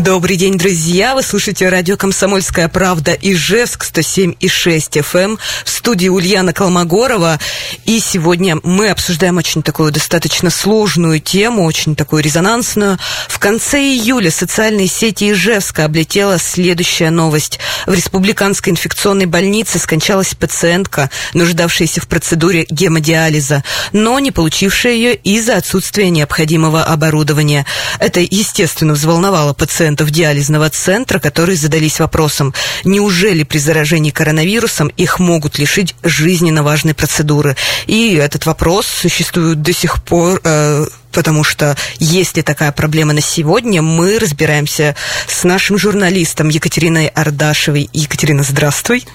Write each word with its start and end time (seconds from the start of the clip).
Добрый 0.00 0.36
день, 0.36 0.56
друзья! 0.56 1.14
Вы 1.14 1.22
слушаете 1.22 1.68
радио 1.68 1.94
«Комсомольская 1.98 2.68
правда» 2.68 3.12
Ижевск 3.12 3.84
107,6 3.84 5.02
FM 5.02 5.18
эм. 5.32 5.38
в 5.62 5.68
студии 5.68 6.08
Ульяна 6.08 6.54
Колмогорова. 6.54 7.38
И 7.84 8.00
сегодня 8.00 8.56
мы 8.62 8.88
обсуждаем 8.88 9.36
очень 9.36 9.62
такую 9.62 9.92
достаточно 9.92 10.48
сложную 10.48 11.20
тему, 11.20 11.66
очень 11.66 11.96
такую 11.96 12.22
резонансную. 12.22 12.96
В 13.28 13.38
конце 13.38 13.78
июля 13.78 14.30
социальные 14.30 14.86
сети 14.86 15.32
Ижевска 15.32 15.84
облетела 15.84 16.38
следующая 16.38 17.10
новость. 17.10 17.58
В 17.86 17.92
Республиканской 17.92 18.72
инфекционной 18.72 19.26
больнице 19.26 19.78
скончалась 19.78 20.34
пациентка, 20.34 21.10
нуждавшаяся 21.34 22.00
в 22.00 22.08
процедуре 22.08 22.64
гемодиализа, 22.70 23.64
но 23.92 24.18
не 24.18 24.30
получившая 24.30 24.94
ее 24.94 25.14
из-за 25.14 25.58
отсутствия 25.58 26.08
необходимого 26.08 26.84
оборудования. 26.84 27.66
Это, 27.98 28.20
естественно, 28.20 28.94
взволновало 28.94 29.52
пациента 29.52 29.89
пациентов 29.90 30.10
диализного 30.10 30.70
центра, 30.70 31.18
которые 31.18 31.56
задались 31.56 31.98
вопросом, 31.98 32.54
неужели 32.84 33.42
при 33.42 33.58
заражении 33.58 34.10
коронавирусом 34.10 34.88
их 34.96 35.18
могут 35.18 35.58
лишить 35.58 35.96
жизненно 36.04 36.62
важной 36.62 36.94
процедуры. 36.94 37.56
И 37.86 38.14
этот 38.14 38.46
вопрос 38.46 38.86
существует 38.86 39.62
до 39.62 39.72
сих 39.72 40.02
пор 40.04 40.40
э, 40.44 40.86
потому 41.12 41.44
что 41.44 41.76
есть 41.98 42.36
ли 42.36 42.42
такая 42.42 42.72
проблема 42.72 43.12
на 43.12 43.20
сегодня, 43.20 43.82
мы 43.82 44.18
разбираемся 44.18 44.96
с 45.26 45.44
нашим 45.44 45.78
журналистом 45.78 46.48
Екатериной 46.48 47.08
Ардашевой. 47.08 47.88
Екатерина, 47.92 48.42
здравствуй. 48.42 49.06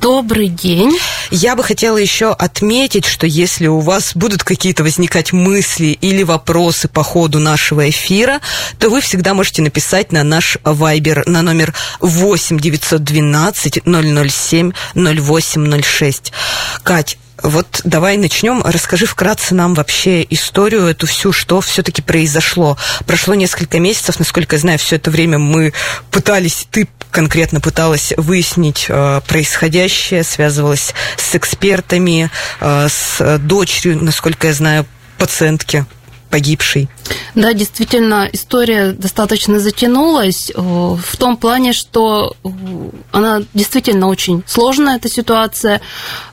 Добрый 0.00 0.48
день. 0.48 0.96
Я 1.30 1.56
бы 1.56 1.62
хотела 1.62 1.96
еще 1.96 2.32
отметить, 2.32 3.06
что 3.06 3.26
если 3.26 3.66
у 3.66 3.80
вас 3.80 4.12
будут 4.14 4.44
какие-то 4.44 4.82
возникать 4.82 5.32
мысли 5.32 5.98
или 6.00 6.22
вопросы 6.22 6.88
по 6.88 7.02
ходу 7.02 7.38
нашего 7.38 7.88
эфира, 7.88 8.40
то 8.78 8.88
вы 8.88 9.00
всегда 9.00 9.34
можете 9.34 9.62
написать 9.62 10.12
на 10.12 10.22
наш 10.22 10.58
вайбер 10.62 11.24
на 11.26 11.42
номер 11.42 11.74
8 12.00 12.58
912 12.58 13.82
007 13.84 14.72
0806. 14.94 16.32
Кать, 16.82 17.18
вот 17.44 17.82
давай 17.84 18.16
начнем. 18.16 18.62
Расскажи 18.64 19.04
вкратце 19.04 19.54
нам 19.54 19.74
вообще 19.74 20.26
историю 20.30 20.86
эту 20.86 21.06
всю, 21.06 21.30
что 21.30 21.60
все-таки 21.60 22.00
произошло. 22.00 22.78
Прошло 23.06 23.34
несколько 23.34 23.78
месяцев, 23.78 24.18
насколько 24.18 24.56
я 24.56 24.60
знаю, 24.60 24.78
все 24.78 24.96
это 24.96 25.10
время 25.10 25.38
мы 25.38 25.74
пытались, 26.10 26.66
ты 26.70 26.88
конкретно 27.10 27.60
пыталась 27.60 28.14
выяснить 28.16 28.86
э, 28.88 29.20
происходящее, 29.28 30.24
связывалась 30.24 30.94
с 31.18 31.34
экспертами, 31.34 32.30
э, 32.60 32.88
с 32.88 33.38
дочерью, 33.38 34.02
насколько 34.02 34.46
я 34.46 34.54
знаю, 34.54 34.86
пациентки 35.18 35.84
погибшей. 36.34 36.88
Да, 37.36 37.52
действительно, 37.52 38.28
история 38.32 38.90
достаточно 38.90 39.60
затянулась 39.60 40.50
э, 40.50 40.60
в 40.60 41.16
том 41.16 41.36
плане, 41.36 41.72
что 41.72 42.34
э, 42.42 42.48
она 43.12 43.42
действительно 43.54 44.08
очень 44.08 44.42
сложная, 44.44 44.96
эта 44.96 45.08
ситуация. 45.08 45.80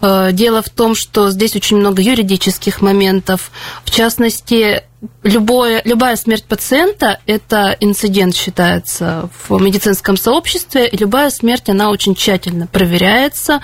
Э, 0.01 0.31
дело 0.31 0.63
в 0.63 0.69
том, 0.69 0.95
что 0.95 1.29
здесь 1.29 1.55
очень 1.55 1.77
много 1.77 2.01
юридических 2.01 2.81
моментов. 2.81 3.51
В 3.85 3.91
частности, 3.91 4.81
любое, 5.23 5.81
любая 5.83 6.15
смерть 6.15 6.43
пациента– 6.45 7.19
это 7.25 7.75
инцидент, 7.79 8.35
считается 8.35 9.29
в 9.47 9.59
медицинском 9.59 10.17
сообществе, 10.17 10.87
и 10.87 10.97
любая 10.97 11.29
смерть, 11.29 11.69
она 11.69 11.89
очень 11.89 12.15
тщательно 12.15 12.67
проверяется 12.67 13.53
э, 13.53 13.59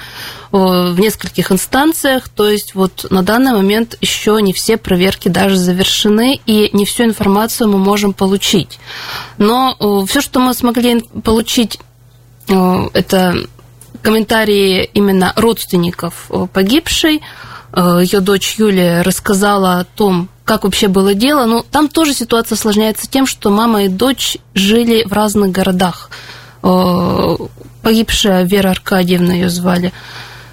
в 0.51 0.99
нескольких 0.99 1.51
инстанциях, 1.51 2.29
то 2.29 2.49
есть 2.49 2.73
вот 2.75 3.05
на 3.11 3.21
данный 3.21 3.53
момент 3.53 3.97
еще 4.01 4.39
не 4.41 4.53
все 4.53 4.77
проверки 4.77 5.27
даже 5.29 5.57
завершены, 5.57 6.39
и 6.45 6.69
не 6.73 6.85
всю 6.85 7.03
информацию 7.03 7.69
мы 7.69 7.77
можем 7.77 8.13
получить. 8.13 8.79
Но 9.37 9.75
э, 9.79 10.05
все, 10.07 10.21
что 10.21 10.39
мы 10.39 10.53
смогли 10.53 11.01
получить, 11.23 11.79
э, 12.49 12.89
это 12.93 13.35
комментарии 14.01 14.89
именно 14.93 15.33
родственников 15.35 16.29
погибшей, 16.53 17.21
ее 17.75 18.21
дочь 18.21 18.55
Юлия 18.57 19.01
рассказала 19.01 19.79
о 19.79 19.83
том, 19.83 20.29
как 20.47 20.63
вообще 20.63 20.87
было 20.87 21.13
дело. 21.13 21.45
Но 21.45 21.63
там 21.69 21.89
тоже 21.89 22.13
ситуация 22.13 22.55
осложняется 22.55 23.07
тем, 23.07 23.27
что 23.27 23.49
мама 23.49 23.83
и 23.83 23.89
дочь 23.89 24.37
жили 24.53 25.03
в 25.03 25.11
разных 25.11 25.51
городах. 25.51 26.09
Э, 26.63 27.35
погибшая 27.81 28.43
Вера 28.45 28.69
Аркадьевна 28.69 29.33
ее 29.33 29.49
звали. 29.49 29.91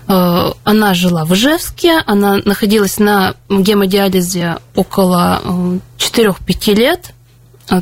Э, 0.08 0.50
она 0.64 0.94
жила 0.94 1.24
в 1.24 1.32
Ижевске, 1.34 2.02
она 2.06 2.38
находилась 2.44 2.98
на 2.98 3.36
гемодиализе 3.48 4.56
около 4.74 5.40
4-5 5.98 6.34
э, 6.48 6.74
лет, 6.74 7.14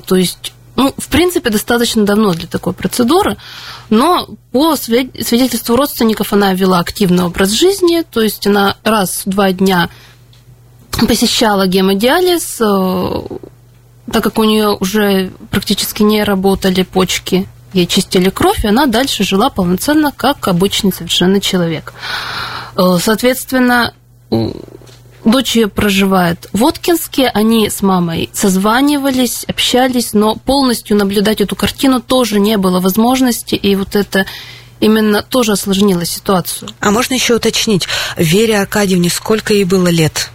то 0.06 0.14
есть 0.14 0.52
ну, 0.74 0.94
в 0.96 1.08
принципе, 1.08 1.50
достаточно 1.50 2.04
давно 2.04 2.32
для 2.32 2.46
такой 2.46 2.72
процедуры, 2.72 3.36
но 3.90 4.26
по 4.52 4.74
свидетельству 4.76 5.76
родственников 5.76 6.32
она 6.32 6.54
вела 6.54 6.78
активный 6.78 7.24
образ 7.24 7.50
жизни, 7.50 8.04
то 8.10 8.22
есть 8.22 8.46
она 8.46 8.76
раз 8.82 9.22
в 9.26 9.28
два 9.28 9.52
дня 9.52 9.90
посещала 11.06 11.66
гемодиализ, 11.66 12.60
э, 12.60 13.20
так 14.12 14.22
как 14.22 14.38
у 14.38 14.44
нее 14.44 14.68
уже 14.68 15.32
практически 15.50 16.02
не 16.02 16.22
работали 16.22 16.82
почки, 16.82 17.48
ей 17.72 17.86
чистили 17.86 18.30
кровь, 18.30 18.64
и 18.64 18.68
она 18.68 18.86
дальше 18.86 19.24
жила 19.24 19.50
полноценно, 19.50 20.12
как 20.12 20.48
обычный 20.48 20.92
совершенно 20.92 21.40
человек. 21.40 21.92
Э, 22.76 22.98
соответственно, 23.00 23.94
дочь 25.24 25.56
ее 25.56 25.68
проживает 25.68 26.48
в 26.52 26.58
Воткинске, 26.58 27.28
они 27.28 27.70
с 27.70 27.82
мамой 27.82 28.30
созванивались, 28.32 29.44
общались, 29.44 30.12
но 30.12 30.36
полностью 30.36 30.96
наблюдать 30.96 31.40
эту 31.40 31.56
картину 31.56 32.00
тоже 32.00 32.40
не 32.40 32.56
было 32.56 32.80
возможности, 32.80 33.54
и 33.54 33.74
вот 33.76 33.96
это 33.96 34.26
именно 34.80 35.22
тоже 35.22 35.52
осложнило 35.52 36.04
ситуацию. 36.04 36.70
А 36.80 36.90
можно 36.90 37.14
еще 37.14 37.34
уточнить, 37.34 37.86
Вере 38.16 38.60
Аркадьевне 38.60 39.10
сколько 39.10 39.54
ей 39.54 39.64
было 39.64 39.88
лет? 39.88 40.30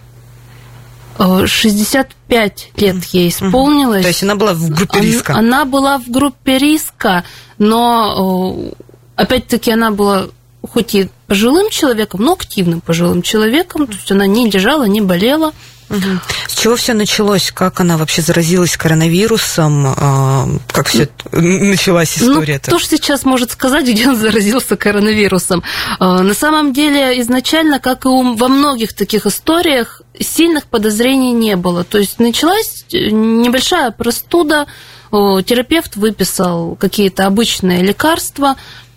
65 1.46 2.70
лет 2.76 3.04
ей 3.12 3.28
исполнилось. 3.28 4.02
То 4.02 4.08
есть 4.08 4.22
она 4.22 4.36
была 4.36 4.54
в 4.54 4.68
группе 4.70 5.00
риска? 5.00 5.32
Она, 5.32 5.40
она 5.40 5.64
была 5.64 5.98
в 5.98 6.08
группе 6.08 6.58
риска, 6.58 7.24
но 7.58 8.72
опять-таки 9.16 9.70
она 9.72 9.90
была 9.90 10.28
хоть 10.62 10.94
и 10.94 11.08
пожилым 11.26 11.70
человеком, 11.70 12.22
но 12.22 12.32
активным 12.32 12.80
пожилым 12.80 13.22
человеком, 13.22 13.86
то 13.86 13.94
есть 13.94 14.10
она 14.10 14.26
не 14.26 14.50
лежала, 14.50 14.84
не 14.84 15.00
болела. 15.00 15.52
Угу. 15.90 16.20
С 16.48 16.54
чего 16.54 16.76
все 16.76 16.92
началось? 16.92 17.50
Как 17.52 17.80
она 17.80 17.96
вообще 17.96 18.20
заразилась 18.20 18.76
коронавирусом? 18.76 19.94
А, 19.96 20.48
как 20.70 20.88
все 20.88 21.08
началась 21.32 22.18
история? 22.18 22.54
Ну, 22.54 22.60
кто 22.60 22.78
же 22.78 22.86
сейчас 22.86 23.24
может 23.24 23.52
сказать, 23.52 23.86
где 23.86 24.08
он 24.08 24.16
заразился 24.16 24.76
коронавирусом? 24.76 25.62
А, 25.98 26.22
на 26.22 26.34
самом 26.34 26.72
деле, 26.72 27.20
изначально, 27.20 27.78
как 27.80 28.04
и 28.04 28.08
во 28.08 28.48
многих 28.48 28.92
таких 28.92 29.26
историях, 29.26 30.02
сильных 30.18 30.66
подозрений 30.66 31.32
не 31.32 31.56
было. 31.56 31.84
То 31.84 31.98
есть 31.98 32.18
началась 32.18 32.84
э, 32.92 33.10
небольшая 33.10 33.90
простуда, 33.90 34.66
терапевт 35.10 35.96
выписал 35.96 36.76
какие-то 36.76 37.26
обычные 37.26 37.82
лекарства, 37.82 38.56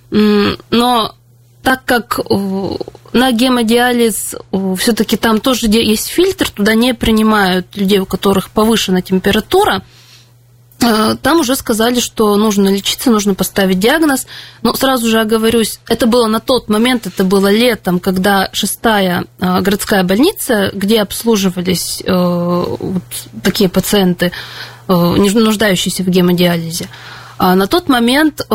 но 0.09 1.15
так 1.63 1.85
как 1.85 2.19
на 3.13 3.31
гемодиализ 3.31 4.35
все-таки 4.77 5.17
там 5.17 5.39
тоже 5.39 5.67
есть 5.67 6.07
фильтр, 6.07 6.49
туда 6.49 6.73
не 6.73 6.93
принимают 6.93 7.75
людей, 7.75 7.99
у 7.99 8.05
которых 8.05 8.49
повышена 8.49 9.01
температура, 9.01 9.83
э, 10.79 11.15
там 11.21 11.41
уже 11.41 11.55
сказали, 11.55 11.99
что 11.99 12.35
нужно 12.37 12.69
лечиться, 12.69 13.11
нужно 13.11 13.35
поставить 13.35 13.79
диагноз. 13.79 14.27
Но 14.61 14.73
сразу 14.75 15.09
же 15.09 15.19
оговорюсь, 15.19 15.79
это 15.89 16.07
было 16.07 16.27
на 16.27 16.39
тот 16.39 16.69
момент, 16.69 17.05
это 17.05 17.23
было 17.23 17.51
летом, 17.51 17.99
когда 17.99 18.49
шестая 18.53 19.25
э, 19.39 19.61
городская 19.61 20.03
больница, 20.03 20.71
где 20.73 21.01
обслуживались 21.01 22.01
э, 22.05 22.11
вот 22.11 23.03
такие 23.43 23.69
пациенты, 23.69 24.31
нуждающиеся 24.87 26.03
в 26.03 26.09
гемодиализе, 26.09 26.89
а 27.37 27.55
на 27.55 27.67
тот 27.67 27.87
момент 27.87 28.45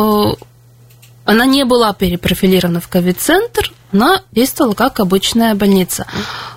она 1.27 1.45
не 1.45 1.65
была 1.65 1.93
перепрофилирована 1.93 2.79
в 2.79 2.87
ковид-центр, 2.87 3.73
она 3.91 4.21
действовала 4.31 4.73
как 4.73 5.01
обычная 5.01 5.55
больница. 5.55 6.07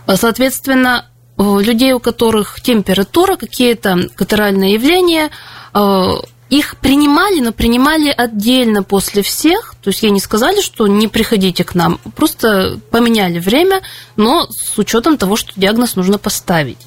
Соответственно, 0.06 1.06
людей, 1.36 1.92
у 1.92 1.98
которых 1.98 2.60
температура, 2.60 3.34
какие-то 3.34 4.08
катаральные 4.14 4.74
явления, 4.74 5.30
э, 5.74 6.12
их 6.50 6.76
принимали, 6.76 7.40
но 7.40 7.52
принимали 7.52 8.14
отдельно 8.16 8.84
после 8.84 9.22
всех. 9.22 9.74
То 9.82 9.90
есть 9.90 10.04
ей 10.04 10.12
не 10.12 10.20
сказали, 10.20 10.60
что 10.60 10.86
не 10.86 11.08
приходите 11.08 11.64
к 11.64 11.74
нам, 11.74 11.98
просто 12.14 12.78
поменяли 12.90 13.40
время, 13.40 13.82
но 14.14 14.46
с 14.50 14.78
учетом 14.78 15.16
того, 15.16 15.34
что 15.34 15.52
диагноз 15.56 15.96
нужно 15.96 16.18
поставить. 16.18 16.78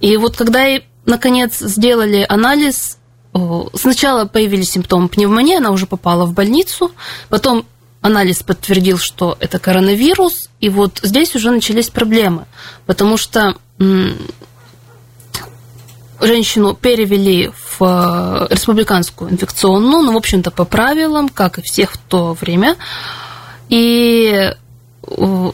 И 0.00 0.16
вот 0.16 0.34
когда 0.34 0.62
ей, 0.62 0.86
наконец, 1.04 1.58
сделали 1.58 2.24
анализ, 2.26 2.97
сначала 3.74 4.26
появились 4.26 4.70
симптомы 4.70 5.08
пневмонии, 5.08 5.56
она 5.56 5.70
уже 5.70 5.86
попала 5.86 6.24
в 6.26 6.32
больницу, 6.32 6.92
потом 7.28 7.64
анализ 8.00 8.42
подтвердил, 8.42 8.98
что 8.98 9.36
это 9.40 9.58
коронавирус, 9.58 10.48
и 10.60 10.68
вот 10.68 11.00
здесь 11.02 11.34
уже 11.34 11.50
начались 11.50 11.90
проблемы, 11.90 12.46
потому 12.86 13.16
что 13.16 13.56
женщину 16.20 16.74
перевели 16.74 17.50
в 17.50 17.80
э, 17.80 18.46
республиканскую 18.50 19.30
инфекционную, 19.30 20.02
ну, 20.02 20.12
в 20.12 20.16
общем-то, 20.16 20.50
по 20.50 20.64
правилам, 20.64 21.28
как 21.28 21.58
и 21.58 21.62
всех 21.62 21.92
в 21.92 21.98
то 21.98 22.34
время. 22.34 22.76
И 23.68 24.52
э, 25.02 25.50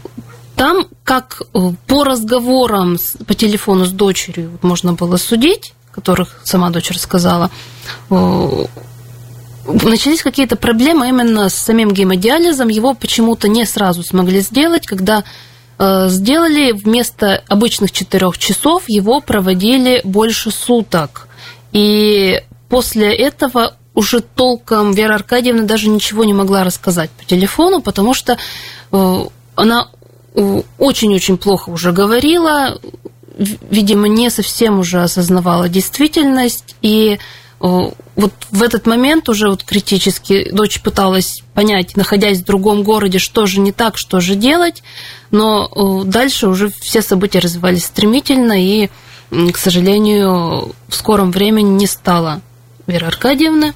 там, 0.57 0.87
как 1.03 1.43
э, 1.53 1.59
по 1.87 2.05
разговорам 2.05 2.97
по 3.27 3.35
телефону 3.35 3.85
с 3.85 3.91
дочерью 3.91 4.59
можно 4.63 4.95
было 4.95 5.17
судить, 5.17 5.75
которых 5.95 6.41
сама 6.45 6.71
дочь 6.71 6.91
рассказала, 6.91 7.51
начались 8.11 10.23
какие-то 10.23 10.57
проблемы 10.57 11.09
именно 11.09 11.49
с 11.49 11.55
самим 11.55 11.93
гемодиализом. 11.93 12.69
Его 12.69 12.95
почему-то 12.95 13.49
не 13.49 13.65
сразу 13.65 14.03
смогли 14.03 14.41
сделать, 14.41 14.87
когда 14.87 15.25
Э, 15.79 16.09
сделали 16.09 16.73
вместо 16.73 17.43
обычных 17.49 17.91
четырех 17.91 18.39
часов, 18.39 18.85
его 18.89 19.21
проводили 19.21 20.01
больше 20.05 20.51
суток. 20.51 21.29
И 21.73 22.43
после 22.69 23.15
этого 23.15 23.75
уже 23.95 24.21
толком 24.21 24.93
Вера 24.93 25.15
Аркадьевна 25.15 25.65
даже 25.65 25.89
ничего 25.89 26.25
не 26.25 26.33
могла 26.33 26.65
рассказать 26.65 27.11
по 27.11 27.25
телефону, 27.25 27.81
потому 27.81 28.15
что 28.15 28.39
э, 28.93 29.25
она 29.57 29.89
э, 30.35 30.63
очень-очень 30.79 31.39
плохо 31.39 31.71
уже 31.71 31.93
говорила, 31.93 32.79
видимо, 33.37 34.09
не 34.09 34.31
совсем 34.31 34.79
уже 34.79 35.03
осознавала 35.03 35.69
действительность, 35.69 36.77
и 36.83 37.19
вот 37.61 38.33
в 38.51 38.63
этот 38.63 38.87
момент 38.87 39.29
уже 39.31 39.49
вот 39.49 39.65
критически 39.65 40.51
дочь 40.51 40.81
пыталась 40.81 41.43
понять, 41.55 41.97
находясь 41.97 42.41
в 42.41 42.45
другом 42.45 42.83
городе, 42.83 43.19
что 43.19 43.47
же 43.47 43.61
не 43.61 43.73
так, 43.73 43.97
что 43.97 44.21
же 44.21 44.35
делать, 44.35 44.83
но 45.31 45.67
э, 45.67 46.05
дальше 46.05 46.49
уже 46.49 46.69
все 46.69 47.01
события 47.01 47.39
развивались 47.39 47.87
стремительно, 47.87 48.53
и, 48.53 48.91
к 49.31 49.57
сожалению, 49.57 50.75
в 50.89 50.95
скором 50.95 51.31
времени 51.31 51.71
не 51.71 51.87
стало 51.87 52.43
Веры 52.87 53.07
Аркадьевны. 53.07 53.73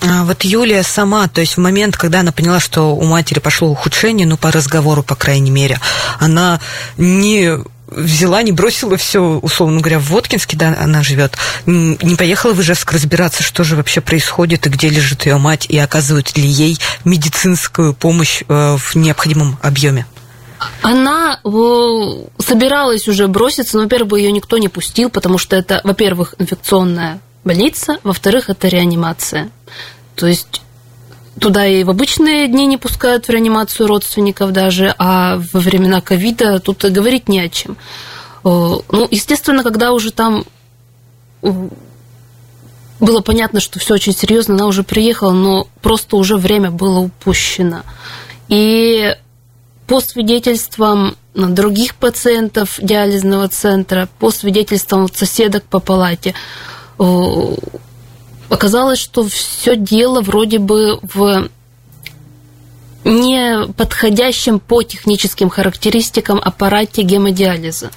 А 0.00 0.24
вот 0.24 0.44
Юлия 0.44 0.84
сама, 0.84 1.26
то 1.26 1.40
есть 1.40 1.56
в 1.56 1.60
момент, 1.60 1.96
когда 1.96 2.20
она 2.20 2.30
поняла, 2.30 2.60
что 2.60 2.94
у 2.94 3.04
матери 3.04 3.40
пошло 3.40 3.68
ухудшение, 3.68 4.28
ну, 4.28 4.36
по 4.36 4.52
разговору, 4.52 5.02
по 5.02 5.16
крайней 5.16 5.50
мере, 5.50 5.80
она 6.20 6.60
не 6.96 7.58
взяла, 7.90 8.42
не 8.42 8.52
бросила 8.52 8.96
все, 8.96 9.20
условно 9.20 9.80
говоря, 9.80 9.98
в 9.98 10.08
Воткинске, 10.08 10.56
да, 10.56 10.76
она 10.78 11.02
живет, 11.02 11.36
не 11.66 12.16
поехала 12.16 12.52
в 12.52 12.60
Ижевск 12.60 12.92
разбираться, 12.92 13.42
что 13.42 13.64
же 13.64 13.76
вообще 13.76 14.00
происходит 14.00 14.66
и 14.66 14.70
где 14.70 14.88
лежит 14.88 15.26
ее 15.26 15.38
мать, 15.38 15.66
и 15.68 15.78
оказывают 15.78 16.36
ли 16.36 16.46
ей 16.46 16.78
медицинскую 17.04 17.94
помощь 17.94 18.42
э, 18.48 18.76
в 18.76 18.94
необходимом 18.94 19.58
объеме. 19.62 20.06
Она 20.82 21.40
собиралась 22.38 23.06
уже 23.08 23.28
броситься, 23.28 23.76
но, 23.76 23.84
во-первых, 23.84 24.18
ее 24.18 24.32
никто 24.32 24.58
не 24.58 24.68
пустил, 24.68 25.08
потому 25.08 25.38
что 25.38 25.56
это, 25.56 25.80
во-первых, 25.84 26.34
инфекционная 26.38 27.20
больница, 27.44 27.98
во-вторых, 28.02 28.50
это 28.50 28.68
реанимация. 28.68 29.50
То 30.16 30.26
есть 30.26 30.62
туда 31.40 31.66
и 31.66 31.84
в 31.84 31.90
обычные 31.90 32.48
дни 32.48 32.66
не 32.66 32.76
пускают 32.76 33.26
в 33.26 33.30
реанимацию 33.30 33.86
родственников 33.86 34.52
даже, 34.52 34.94
а 34.98 35.40
во 35.52 35.60
времена 35.60 36.00
ковида 36.00 36.60
тут 36.60 36.84
говорить 36.84 37.28
не 37.28 37.40
о 37.40 37.48
чем. 37.48 37.76
Ну, 38.44 39.08
естественно, 39.10 39.62
когда 39.62 39.92
уже 39.92 40.12
там 40.12 40.44
было 43.00 43.20
понятно, 43.20 43.60
что 43.60 43.78
все 43.78 43.94
очень 43.94 44.12
серьезно, 44.14 44.54
она 44.54 44.66
уже 44.66 44.82
приехала, 44.82 45.32
но 45.32 45.68
просто 45.82 46.16
уже 46.16 46.36
время 46.36 46.70
было 46.70 46.98
упущено. 46.98 47.82
И 48.48 49.14
по 49.86 50.00
свидетельствам 50.00 51.16
других 51.34 51.94
пациентов 51.94 52.78
диализного 52.82 53.48
центра, 53.48 54.08
по 54.18 54.30
свидетельствам 54.30 55.08
соседок 55.12 55.64
по 55.64 55.78
палате, 55.78 56.34
оказалось, 58.48 58.98
что 58.98 59.26
все 59.28 59.76
дело 59.76 60.20
вроде 60.20 60.58
бы 60.58 60.98
в 61.02 61.48
не 63.04 63.72
подходящем 63.76 64.58
по 64.58 64.82
техническим 64.82 65.48
характеристикам 65.48 66.40
аппарате 66.42 67.02
гемодиализа. 67.02 67.90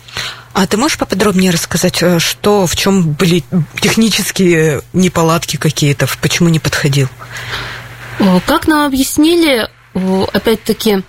А 0.54 0.68
ты 0.68 0.78
можешь 0.78 0.98
поподробнее 0.98 1.52
рассказать, 1.52 2.02
э, 2.02 2.20
что, 2.20 2.68
в 2.68 2.76
чем 2.76 3.14
были 3.14 3.44
технические 3.80 4.82
неполадки 4.94 5.58
какие-то, 5.58 6.08
почему 6.22 6.50
не 6.50 6.60
подходил? 6.60 7.08
Как 8.46 8.68
нам 8.68 8.86
объяснили, 8.86 9.70
опять-таки, 10.34 11.04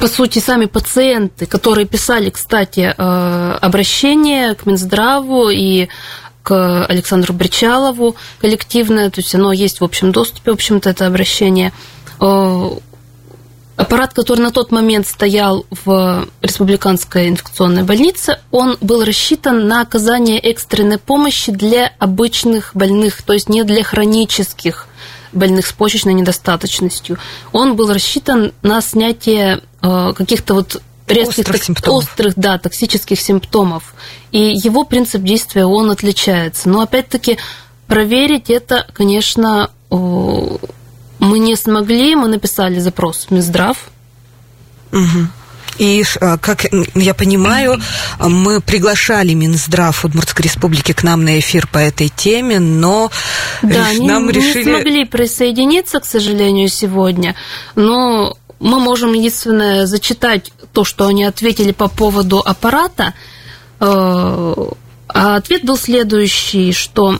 по 0.00 0.08
сути, 0.08 0.38
сами 0.38 0.66
пациенты, 0.66 1.46
которые 1.46 1.86
писали, 1.86 2.30
кстати, 2.30 2.94
э, 2.96 3.58
обращение 3.60 4.54
к 4.54 4.66
Минздраву 4.66 5.50
и 5.50 5.88
к 6.44 6.84
Александру 6.86 7.32
Бричалову 7.34 8.14
коллективное, 8.38 9.10
то 9.10 9.20
есть 9.20 9.34
оно 9.34 9.52
есть 9.52 9.80
в 9.80 9.84
общем 9.84 10.12
доступе, 10.12 10.52
в 10.52 10.54
общем-то, 10.54 10.90
это 10.90 11.06
обращение. 11.06 11.72
Э, 12.20 12.70
аппарат, 13.76 14.12
который 14.12 14.40
на 14.40 14.52
тот 14.52 14.70
момент 14.70 15.06
стоял 15.06 15.64
в 15.70 16.28
Республиканской 16.42 17.30
инфекционной 17.30 17.82
больнице, 17.82 18.38
он 18.50 18.76
был 18.82 19.04
рассчитан 19.04 19.66
на 19.66 19.80
оказание 19.80 20.38
экстренной 20.38 20.98
помощи 20.98 21.50
для 21.50 21.92
обычных 21.98 22.72
больных, 22.74 23.22
то 23.22 23.32
есть 23.32 23.48
не 23.48 23.64
для 23.64 23.82
хронических 23.82 24.86
больных 25.32 25.66
с 25.66 25.72
почечной 25.72 26.12
недостаточностью. 26.12 27.18
Он 27.52 27.74
был 27.74 27.90
рассчитан 27.90 28.52
на 28.60 28.82
снятие 28.82 29.62
э, 29.80 30.12
каких-то 30.14 30.54
вот 30.54 30.82
резких 31.06 31.38
острых, 31.38 31.64
симптомов. 31.64 32.04
острых 32.04 32.34
да, 32.36 32.58
токсических 32.58 33.20
симптомов. 33.20 33.94
И 34.32 34.38
его 34.38 34.84
принцип 34.84 35.22
действия, 35.22 35.64
он 35.66 35.90
отличается. 35.90 36.68
Но 36.68 36.80
опять-таки 36.80 37.38
проверить 37.86 38.50
это, 38.50 38.86
конечно, 38.92 39.70
мы 39.90 41.38
не 41.38 41.56
смогли. 41.56 42.14
Мы 42.14 42.28
написали 42.28 42.78
запрос 42.78 43.26
в 43.28 43.30
Минздрав. 43.30 43.76
Угу. 44.92 45.28
И, 45.78 46.04
а, 46.20 46.38
как 46.38 46.66
я 46.94 47.14
понимаю, 47.14 47.80
мы 48.20 48.60
приглашали 48.60 49.34
Минздрав 49.34 50.04
Удмуртской 50.04 50.44
Республики 50.44 50.92
к 50.92 51.02
нам 51.02 51.24
на 51.24 51.38
эфир 51.40 51.66
по 51.66 51.78
этой 51.78 52.08
теме, 52.08 52.60
но 52.60 53.10
да, 53.62 53.88
нам 53.98 54.26
не, 54.26 54.32
решили... 54.32 54.58
не 54.58 54.64
смогли 54.64 55.04
присоединиться, 55.04 55.98
к 55.98 56.04
сожалению, 56.04 56.68
сегодня. 56.68 57.34
Но 57.74 58.36
мы 58.60 58.78
можем 58.78 59.12
единственное 59.14 59.86
зачитать 59.86 60.52
то, 60.74 60.84
что 60.84 61.06
они 61.06 61.24
ответили 61.24 61.72
по 61.72 61.88
поводу 61.88 62.40
аппарата. 62.44 63.14
Э, 63.80 64.54
а 65.08 65.36
ответ 65.36 65.64
был 65.64 65.76
следующий, 65.76 66.72
что 66.72 67.14
э, 67.14 67.18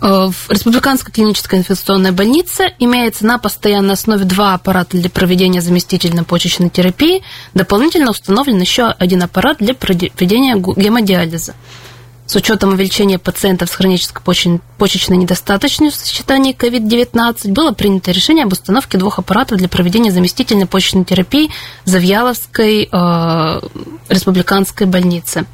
в 0.00 0.50
Республиканской 0.50 1.12
клинической 1.12 1.58
инфекционной 1.58 2.12
больнице 2.12 2.72
имеется 2.78 3.26
на 3.26 3.38
постоянной 3.38 3.94
основе 3.94 4.24
два 4.24 4.54
аппарата 4.54 4.96
для 4.96 5.10
проведения 5.10 5.60
заместительной 5.60 6.24
почечной 6.24 6.70
терапии. 6.70 7.22
Дополнительно 7.52 8.10
установлен 8.10 8.58
еще 8.58 8.86
один 8.86 9.22
аппарат 9.22 9.58
для 9.58 9.74
проведения 9.74 10.56
гемодиализа. 10.56 11.54
С 12.26 12.36
учетом 12.36 12.70
увеличения 12.70 13.18
пациентов 13.18 13.68
с 13.68 13.74
хронической 13.74 14.22
почечной 14.22 15.18
недостаточностью 15.18 16.02
в 16.02 16.08
сочетании 16.08 16.56
COVID-19 16.56 17.52
было 17.52 17.72
принято 17.72 18.12
решение 18.12 18.44
об 18.44 18.52
установке 18.52 18.96
двух 18.96 19.18
аппаратов 19.18 19.58
для 19.58 19.68
проведения 19.68 20.10
заместительной 20.10 20.66
почечной 20.66 21.04
терапии 21.04 21.50
в 21.84 21.88
Завьяловской 21.88 22.88
э, 22.90 23.60
республиканской 24.08 24.86
больнице. 24.86 25.44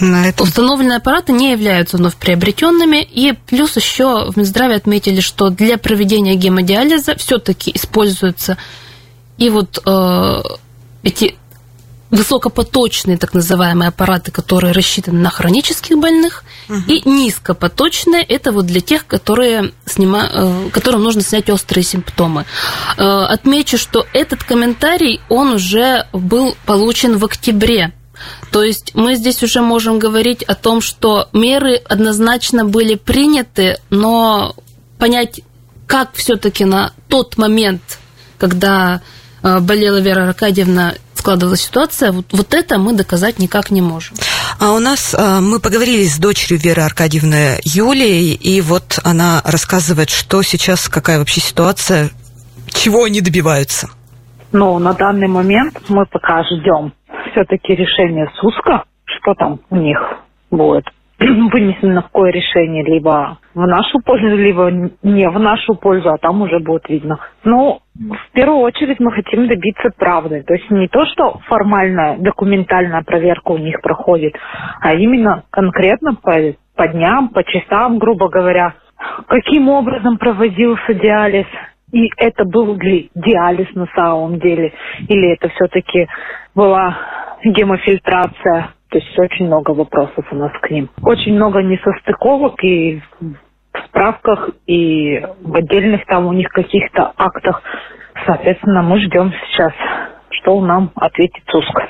На 0.00 0.28
этом... 0.28 0.46
Установленные 0.46 0.98
аппараты 0.98 1.32
не 1.32 1.52
являются 1.52 1.96
вновь 1.96 2.16
приобретенными, 2.16 3.02
и 3.02 3.32
плюс 3.32 3.76
еще 3.76 4.30
в 4.30 4.36
Минздраве 4.36 4.76
отметили, 4.76 5.20
что 5.20 5.48
для 5.50 5.78
проведения 5.78 6.34
гемодиализа 6.34 7.16
все-таки 7.16 7.70
используются 7.74 8.58
и 9.38 9.48
вот 9.48 9.80
э, 9.84 10.42
эти 11.02 11.36
высокопоточные 12.12 13.16
так 13.16 13.32
называемые 13.32 13.88
аппараты, 13.88 14.30
которые 14.30 14.72
рассчитаны 14.72 15.18
на 15.18 15.30
хронических 15.30 15.98
больных, 15.98 16.44
угу. 16.68 16.78
и 16.86 17.08
низкопоточные 17.08 18.22
это 18.22 18.52
вот 18.52 18.66
для 18.66 18.80
тех, 18.80 19.06
которые 19.06 19.72
снима... 19.86 20.28
Э, 20.30 20.68
которым 20.70 21.02
нужно 21.02 21.22
снять 21.22 21.48
острые 21.48 21.82
симптомы. 21.82 22.44
Э, 22.98 23.02
отмечу, 23.02 23.78
что 23.78 24.06
этот 24.12 24.44
комментарий, 24.44 25.22
он 25.30 25.54
уже 25.54 26.06
был 26.12 26.54
получен 26.66 27.16
в 27.16 27.24
октябре. 27.24 27.92
То 28.52 28.62
есть 28.62 28.94
мы 28.94 29.16
здесь 29.16 29.42
уже 29.42 29.62
можем 29.62 29.98
говорить 29.98 30.42
о 30.42 30.54
том, 30.54 30.82
что 30.82 31.28
меры 31.32 31.76
однозначно 31.76 32.66
были 32.66 32.94
приняты, 32.94 33.78
но 33.88 34.54
понять, 34.98 35.40
как 35.86 36.10
все-таки 36.12 36.66
на 36.66 36.92
тот 37.08 37.38
момент, 37.38 37.98
когда 38.36 39.00
э, 39.42 39.60
болела 39.60 39.96
Вера 39.96 40.28
Аркадьевна, 40.28 40.92
складывалась 41.22 41.62
ситуация, 41.62 42.10
вот, 42.10 42.26
вот 42.32 42.52
это 42.52 42.78
мы 42.78 42.94
доказать 42.94 43.38
никак 43.38 43.70
не 43.70 43.80
можем. 43.80 44.16
А 44.58 44.72
у 44.72 44.80
нас 44.80 45.14
а, 45.14 45.40
мы 45.40 45.60
поговорили 45.60 46.02
с 46.04 46.18
дочерью 46.18 46.58
Веры 46.58 46.82
Аркадьевны 46.82 47.60
Юлией, 47.62 48.34
и 48.34 48.60
вот 48.60 48.98
она 49.04 49.40
рассказывает, 49.44 50.10
что 50.10 50.42
сейчас, 50.42 50.88
какая 50.88 51.20
вообще 51.20 51.40
ситуация, 51.40 52.10
чего 52.70 53.04
они 53.04 53.20
добиваются. 53.20 53.88
Ну, 54.50 54.80
на 54.80 54.94
данный 54.94 55.28
момент 55.28 55.78
мы 55.88 56.06
пока 56.06 56.42
ждем 56.42 56.92
все-таки 57.30 57.72
решения 57.74 58.28
СУСКа, 58.40 58.82
что 59.04 59.34
там 59.34 59.60
у 59.70 59.76
них 59.76 59.98
будет 60.50 60.84
вынесено 61.52 62.02
какое 62.02 62.30
решение, 62.32 62.84
либо 62.84 63.38
в 63.54 63.66
нашу 63.66 64.00
пользу, 64.00 64.36
либо 64.36 64.70
не 65.02 65.28
в 65.28 65.38
нашу 65.38 65.74
пользу, 65.74 66.10
а 66.10 66.18
там 66.18 66.42
уже 66.42 66.58
будет 66.58 66.88
видно. 66.88 67.18
Ну, 67.44 67.80
в 67.94 68.32
первую 68.32 68.60
очередь 68.60 68.98
мы 69.00 69.12
хотим 69.12 69.46
добиться 69.46 69.90
правды. 69.96 70.42
То 70.46 70.54
есть 70.54 70.70
не 70.70 70.88
то, 70.88 71.04
что 71.06 71.40
формальная 71.46 72.16
документальная 72.18 73.02
проверка 73.02 73.52
у 73.52 73.58
них 73.58 73.80
проходит, 73.82 74.34
а 74.80 74.94
именно 74.94 75.44
конкретно 75.50 76.14
по, 76.14 76.34
по 76.76 76.88
дням, 76.88 77.28
по 77.28 77.44
часам, 77.44 77.98
грубо 77.98 78.28
говоря, 78.28 78.74
каким 79.28 79.68
образом 79.68 80.18
проводился 80.18 80.94
диализ, 80.94 81.46
и 81.92 82.10
это 82.16 82.44
был 82.44 82.74
ли 82.76 83.10
диализ 83.14 83.68
на 83.74 83.86
самом 83.94 84.38
деле, 84.38 84.72
или 85.08 85.34
это 85.34 85.48
все-таки 85.50 86.08
была 86.54 86.96
гемофильтрация. 87.44 88.70
То 88.92 88.98
есть 88.98 89.18
очень 89.18 89.46
много 89.46 89.70
вопросов 89.70 90.26
у 90.30 90.36
нас 90.36 90.52
к 90.60 90.70
ним. 90.70 90.90
Очень 91.02 91.34
много 91.34 91.62
несостыковок 91.62 92.62
и 92.62 93.00
в 93.20 93.78
справках, 93.86 94.50
и 94.66 95.18
в 95.40 95.56
отдельных 95.56 96.04
там 96.04 96.26
у 96.26 96.32
них 96.34 96.48
каких-то 96.50 97.10
актах. 97.16 97.62
Соответственно, 98.26 98.82
мы 98.82 99.00
ждем 99.00 99.32
сейчас, 99.48 99.72
что 100.28 100.60
нам 100.60 100.90
ответит 100.94 101.42
СУСК. 101.48 101.88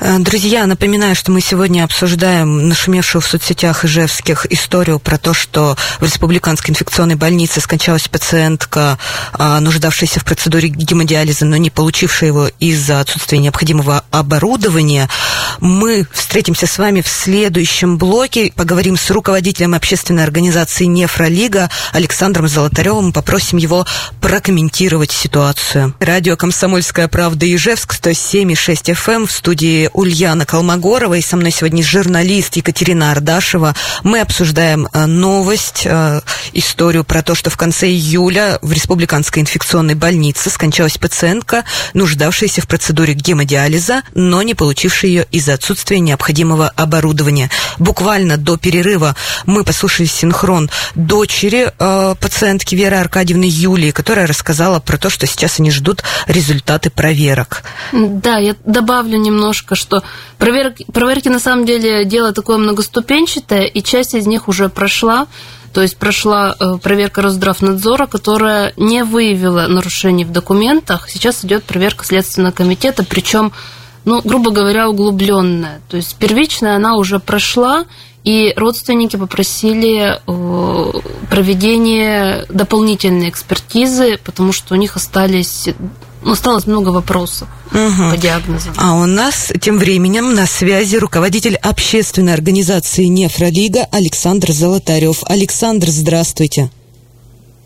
Э, 0.00 0.18
друзья, 0.20 0.64
напоминаю, 0.66 1.16
что 1.16 1.32
мы 1.32 1.40
сегодня 1.40 1.82
обсуждаем 1.82 2.68
нашумевшую 2.68 3.20
в 3.20 3.26
соцсетях 3.26 3.84
ижевских 3.84 4.46
историю 4.50 5.00
про 5.00 5.18
то, 5.18 5.34
что 5.34 5.76
в 5.98 6.04
Республиканской 6.04 6.70
инфекционной 6.70 7.16
больнице 7.16 7.60
скончалась 7.60 8.06
пациентка, 8.06 8.96
а, 9.32 9.58
нуждавшаяся 9.58 10.20
в 10.20 10.24
процедуре 10.24 10.68
гемодиализа, 10.68 11.46
но 11.46 11.56
не 11.56 11.70
получившая 11.70 12.28
его 12.28 12.48
из-за 12.60 13.00
отсутствия 13.00 13.38
необходимого 13.38 14.04
оборудования. 14.12 15.08
Мы 15.58 16.06
встретимся 16.12 16.68
с 16.68 16.78
вами 16.78 17.00
в 17.00 17.08
следующем 17.08 17.98
блоке, 17.98 18.52
поговорим 18.54 18.96
с 18.96 19.10
руководителем 19.10 19.74
общественной 19.74 20.22
организации 20.22 20.84
«Нефролига» 20.84 21.70
Александром 21.92 22.46
Золотаревым, 22.46 23.12
попросим 23.12 23.58
его 23.58 23.84
прокомментировать 24.20 25.10
ситуацию. 25.10 25.94
Радио 25.98 26.36
«Комсомольская 26.36 27.08
правда» 27.08 27.52
Ижевск, 27.52 27.94
107,6 27.94 28.94
FM 28.94 29.26
в 29.26 29.32
студии 29.38 29.88
Ульяна 29.92 30.44
Колмогорова, 30.44 31.14
и 31.14 31.22
со 31.22 31.36
мной 31.36 31.52
сегодня 31.52 31.82
журналист 31.82 32.56
Екатерина 32.56 33.12
Ардашева. 33.12 33.74
Мы 34.02 34.20
обсуждаем 34.20 34.88
э, 34.92 35.06
новость, 35.06 35.82
э, 35.84 36.20
историю 36.52 37.04
про 37.04 37.22
то, 37.22 37.34
что 37.34 37.48
в 37.48 37.56
конце 37.56 37.86
июля 37.88 38.58
в 38.62 38.72
Республиканской 38.72 39.42
инфекционной 39.42 39.94
больнице 39.94 40.50
скончалась 40.50 40.98
пациентка, 40.98 41.64
нуждавшаяся 41.94 42.60
в 42.60 42.66
процедуре 42.66 43.14
гемодиализа, 43.14 44.02
но 44.14 44.42
не 44.42 44.54
получившая 44.54 45.10
ее 45.10 45.26
из-за 45.30 45.54
отсутствия 45.54 46.00
необходимого 46.00 46.68
оборудования. 46.68 47.48
Буквально 47.78 48.36
до 48.36 48.56
перерыва 48.56 49.14
мы 49.46 49.62
послушали 49.62 50.06
синхрон 50.06 50.68
дочери 50.96 51.72
э, 51.78 52.14
пациентки 52.20 52.74
Веры 52.74 52.96
Аркадьевны 52.96 53.46
Юлии, 53.48 53.92
которая 53.92 54.26
рассказала 54.26 54.80
про 54.80 54.98
то, 54.98 55.10
что 55.10 55.26
сейчас 55.26 55.60
они 55.60 55.70
ждут 55.70 56.02
результаты 56.26 56.90
проверок. 56.90 57.62
Да, 57.92 58.38
я 58.38 58.56
добавлю 58.64 59.18
немножко, 59.28 59.74
что 59.74 60.02
проверки, 60.38 60.84
проверки 60.92 61.28
на 61.28 61.38
самом 61.38 61.64
деле 61.64 62.04
дело 62.04 62.32
такое 62.32 62.58
многоступенчатое, 62.58 63.64
и 63.64 63.82
часть 63.82 64.14
из 64.14 64.26
них 64.26 64.48
уже 64.48 64.68
прошла. 64.68 65.26
То 65.72 65.82
есть 65.82 65.96
прошла 65.98 66.56
э, 66.58 66.78
проверка 66.82 67.22
Росздравнадзора, 67.22 68.06
которая 68.06 68.72
не 68.76 69.04
выявила 69.04 69.66
нарушений 69.68 70.24
в 70.24 70.32
документах. 70.32 71.08
Сейчас 71.08 71.44
идет 71.44 71.64
проверка 71.64 72.04
Следственного 72.04 72.52
комитета, 72.52 73.04
причем, 73.04 73.52
ну, 74.04 74.22
грубо 74.22 74.50
говоря, 74.50 74.88
углубленная. 74.88 75.80
То 75.88 75.98
есть 75.98 76.16
первичная 76.16 76.76
она 76.76 76.96
уже 76.96 77.18
прошла, 77.18 77.84
и 78.24 78.52
родственники 78.56 79.16
попросили 79.16 80.18
э, 80.26 80.92
проведение 81.30 82.46
дополнительной 82.48 83.28
экспертизы, 83.28 84.18
потому 84.24 84.52
что 84.52 84.74
у 84.74 84.76
них 84.76 84.96
остались 84.96 85.68
осталось 86.24 86.66
много 86.66 86.88
вопросов 86.90 87.48
угу. 87.70 88.10
по 88.10 88.16
диагнозу. 88.16 88.70
А 88.76 88.94
у 88.94 89.06
нас 89.06 89.52
тем 89.60 89.78
временем 89.78 90.34
на 90.34 90.46
связи 90.46 90.96
руководитель 90.96 91.56
общественной 91.56 92.34
организации 92.34 93.04
«Нефролига» 93.04 93.86
Александр 93.92 94.52
Золотарев. 94.52 95.22
Александр, 95.26 95.88
здравствуйте. 95.88 96.70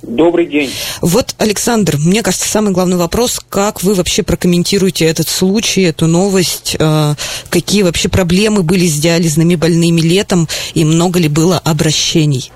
Добрый 0.02 0.46
день. 0.46 0.68
Вот, 1.00 1.36
Александр, 1.38 1.96
мне 1.96 2.22
кажется, 2.22 2.48
самый 2.48 2.72
главный 2.72 2.96
вопрос, 2.96 3.40
как 3.48 3.84
вы 3.84 3.94
вообще 3.94 4.24
прокомментируете 4.24 5.04
этот 5.04 5.28
случай, 5.28 5.82
эту 5.82 6.08
новость, 6.08 6.76
э, 6.76 7.14
какие 7.50 7.82
вообще 7.82 8.08
проблемы 8.08 8.64
были 8.64 8.84
с 8.86 8.98
диализными 8.98 9.54
больными 9.54 10.00
летом 10.00 10.48
и 10.74 10.84
много 10.84 11.20
ли 11.20 11.28
было 11.28 11.56
обращений? 11.58 12.50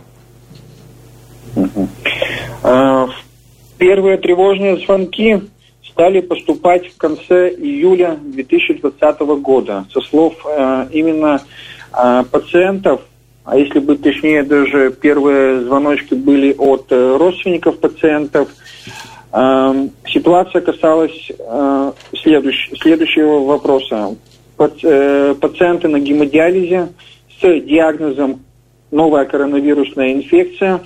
Угу. 1.55 1.89
Первые 3.79 4.17
тревожные 4.17 4.79
звонки 4.85 5.43
стали 5.97 6.21
поступать 6.21 6.93
в 6.93 6.99
конце 6.99 7.49
июля 7.49 8.19
2020 8.23 9.21
года. 9.41 9.87
Со 9.91 10.03
слов 10.03 10.35
э, 10.45 10.89
именно 10.93 11.41
э, 11.97 12.23
пациентов, 12.31 13.01
а 13.47 13.57
если 13.57 13.79
быть 13.79 14.03
точнее, 14.03 14.43
даже 14.43 14.91
первые 14.91 15.63
звоночки 15.63 16.13
были 16.13 16.55
от 16.59 16.93
э, 16.93 17.17
родственников 17.17 17.79
пациентов, 17.79 18.51
э, 19.33 19.89
ситуация 20.07 20.61
касалась 20.61 21.33
э, 21.39 21.93
следующ, 22.23 22.71
следующего 22.79 23.45
вопроса. 23.45 24.17
Паци, 24.59 24.81
э, 24.83 25.35
пациенты 25.41 25.89
на 25.89 25.99
гемодиализе 25.99 26.89
с 27.41 27.61
диагнозом 27.63 28.41
новая 28.91 29.25
коронавирусная 29.25 30.13
инфекция. 30.13 30.83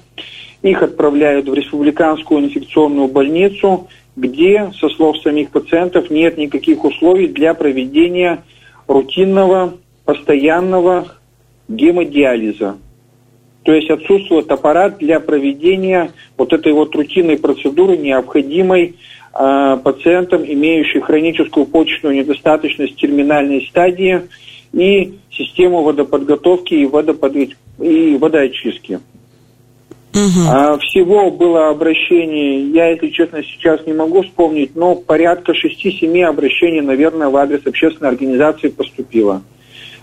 Их 0.62 0.84
отправляют 0.84 1.48
в 1.48 1.54
республиканскую 1.54 2.44
инфекционную 2.44 3.08
больницу– 3.08 3.88
где, 4.16 4.72
со 4.78 4.88
слов 4.90 5.18
самих 5.18 5.50
пациентов, 5.50 6.10
нет 6.10 6.36
никаких 6.36 6.84
условий 6.84 7.28
для 7.28 7.54
проведения 7.54 8.42
рутинного, 8.86 9.74
постоянного 10.04 11.08
гемодиализа. 11.68 12.76
То 13.62 13.72
есть 13.72 13.90
отсутствует 13.90 14.50
аппарат 14.50 14.98
для 14.98 15.20
проведения 15.20 16.12
вот 16.36 16.52
этой 16.52 16.72
вот 16.72 16.94
рутинной 16.94 17.38
процедуры, 17.38 17.96
необходимой 17.96 18.96
э, 19.38 19.78
пациентам, 19.84 20.44
имеющим 20.44 21.02
хроническую 21.02 21.66
почечную 21.66 22.16
недостаточность 22.16 22.96
терминальной 22.96 23.66
стадии 23.68 24.22
и 24.72 25.18
систему 25.30 25.82
водоподготовки 25.82 26.74
и, 26.74 26.86
водопод... 26.86 27.34
и 27.36 28.16
водоочистки. 28.16 29.00
Угу. 30.12 30.48
А, 30.48 30.76
всего 30.78 31.30
было 31.30 31.68
обращений, 31.68 32.72
я, 32.72 32.88
если 32.88 33.10
честно, 33.10 33.42
сейчас 33.44 33.86
не 33.86 33.92
могу 33.92 34.22
вспомнить, 34.22 34.74
но 34.74 34.96
порядка 34.96 35.52
6-7 35.52 36.24
обращений, 36.24 36.80
наверное, 36.80 37.28
в 37.28 37.36
адрес 37.36 37.64
общественной 37.64 38.10
организации 38.10 38.68
поступило. 38.68 39.42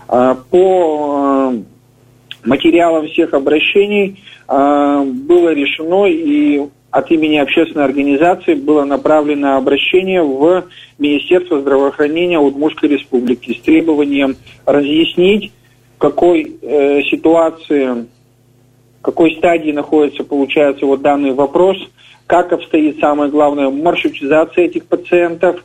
А, 0.08 0.34
по 0.34 1.50
а, 1.50 1.54
материалам 2.44 3.06
всех 3.08 3.34
обращений 3.34 4.22
а, 4.46 5.04
было 5.04 5.50
решено 5.50 6.06
и 6.06 6.62
от 6.90 7.10
имени 7.10 7.36
общественной 7.36 7.84
организации 7.84 8.54
было 8.54 8.84
направлено 8.84 9.56
обращение 9.56 10.22
в 10.22 10.64
Министерство 10.98 11.60
здравоохранения 11.60 12.38
Удмуртской 12.38 12.88
республики 12.88 13.52
с 13.52 13.60
требованием 13.60 14.36
разъяснить, 14.64 15.52
в 15.96 15.98
какой 15.98 16.56
э, 16.62 17.02
ситуации 17.02 18.06
какой 19.08 19.34
стадии 19.36 19.70
находится, 19.70 20.22
получается, 20.22 20.84
вот 20.84 21.00
данный 21.00 21.32
вопрос, 21.32 21.78
как 22.26 22.52
обстоит, 22.52 23.00
самое 23.00 23.30
главное, 23.30 23.70
маршрутизация 23.70 24.66
этих 24.66 24.84
пациентов, 24.84 25.64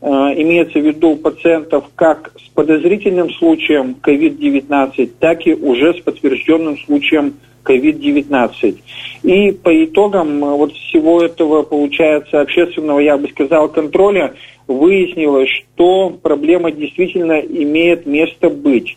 э, 0.00 0.06
имеется 0.06 0.78
в 0.78 0.86
виду 0.86 1.16
пациентов 1.16 1.84
как 1.94 2.32
с 2.42 2.48
подозрительным 2.54 3.28
случаем 3.34 3.94
COVID-19, 4.02 5.10
так 5.20 5.46
и 5.46 5.52
уже 5.52 5.92
с 5.92 6.00
подтвержденным 6.00 6.78
случаем 6.78 7.34
COVID-19. 7.62 8.78
И 9.22 9.52
по 9.52 9.84
итогам 9.84 10.42
э, 10.42 10.56
вот 10.56 10.72
всего 10.72 11.22
этого, 11.22 11.64
получается, 11.64 12.40
общественного, 12.40 13.00
я 13.00 13.18
бы 13.18 13.28
сказал, 13.28 13.68
контроля, 13.68 14.32
выяснилось, 14.66 15.50
что 15.50 16.08
проблема 16.08 16.70
действительно 16.72 17.38
имеет 17.38 18.06
место 18.06 18.48
быть. 18.48 18.96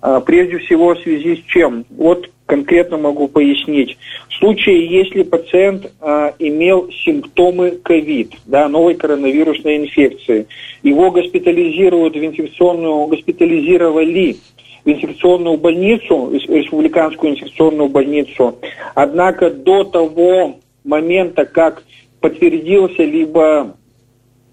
А, 0.00 0.20
прежде 0.20 0.58
всего 0.58 0.94
в 0.94 1.00
связи 1.00 1.42
с 1.42 1.50
чем? 1.50 1.84
Вот 1.90 2.30
конкретно 2.46 2.96
могу 2.96 3.28
пояснить. 3.28 3.98
В 4.28 4.34
случае, 4.34 4.86
если 4.86 5.22
пациент 5.24 5.92
а, 6.00 6.32
имел 6.38 6.90
симптомы 7.04 7.72
ковид, 7.72 8.32
да, 8.46 8.68
новой 8.68 8.94
коронавирусной 8.94 9.78
инфекции, 9.78 10.46
его 10.82 11.10
госпитализируют 11.10 12.14
в 12.14 12.24
инфекционную, 12.24 13.06
госпитализировали 13.06 14.36
в 14.84 14.88
инфекционную 14.88 15.58
больницу, 15.58 16.30
республиканскую 16.32 17.32
инфекционную 17.32 17.88
больницу. 17.88 18.56
Однако 18.94 19.50
до 19.50 19.84
того 19.84 20.56
момента, 20.84 21.44
как 21.44 21.82
подтвердился 22.20 23.02
либо 23.02 23.76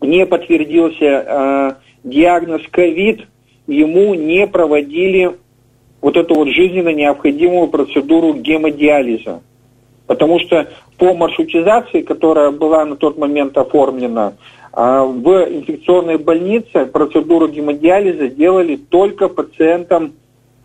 не 0.01 0.25
подтвердился 0.25 1.05
э, 1.05 1.71
диагноз 2.03 2.61
ковид, 2.69 3.21
ему 3.67 4.13
не 4.13 4.45
проводили 4.47 5.37
вот 6.03 6.17
эту 6.17 6.35
вот 6.35 6.49
жизненно 6.49 6.89
необходимую 6.89 7.69
процедуру 7.69 8.33
гемодиализа. 8.33 9.41
Потому 10.05 10.37
что 10.39 10.67
по 10.97 11.13
маршрутизации, 11.13 12.01
которая 12.01 12.51
была 12.51 12.83
на 12.83 12.97
тот 12.97 13.17
момент 13.17 13.57
оформлена, 13.57 14.33
а, 14.73 15.05
в 15.05 15.27
инфекционной 15.49 16.17
больнице 16.17 16.85
процедуру 16.87 17.47
гемодиализа 17.47 18.27
делали 18.27 18.75
только 18.75 19.29
пациентам 19.29 20.13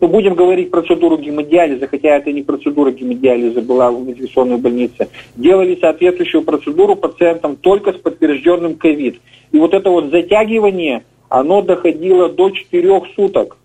ну, 0.01 0.07
будем 0.07 0.35
говорить 0.35 0.71
процедуру 0.71 1.17
гемодиализа, 1.17 1.87
хотя 1.87 2.17
это 2.17 2.31
не 2.31 2.41
процедура 2.41 2.91
гемодиализа 2.91 3.61
была 3.61 3.91
в 3.91 4.09
инфекционной 4.09 4.57
больнице, 4.57 5.09
делали 5.35 5.77
соответствующую 5.79 6.43
процедуру 6.43 6.95
пациентам 6.95 7.55
только 7.55 7.93
с 7.93 7.97
подтвержденным 7.97 8.75
ковид. 8.75 9.19
И 9.51 9.57
вот 9.57 9.73
это 9.73 9.89
вот 9.89 10.09
затягивание, 10.09 11.03
оно 11.27 11.61
доходило 11.61 12.29
до 12.29 12.49
4 12.49 13.01
суток. 13.15 13.57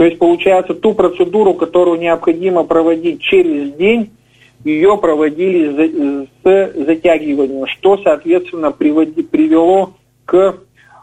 То 0.00 0.06
есть, 0.06 0.18
получается, 0.18 0.72
ту 0.72 0.94
процедуру, 0.94 1.52
которую 1.52 2.00
необходимо 2.00 2.64
проводить 2.64 3.20
через 3.20 3.74
день, 3.74 4.08
ее 4.64 4.96
проводили 4.96 6.24
с 6.42 6.86
затягиванием, 6.86 7.66
что, 7.66 7.98
соответственно, 7.98 8.70
привело 8.70 9.92
к 10.24 10.56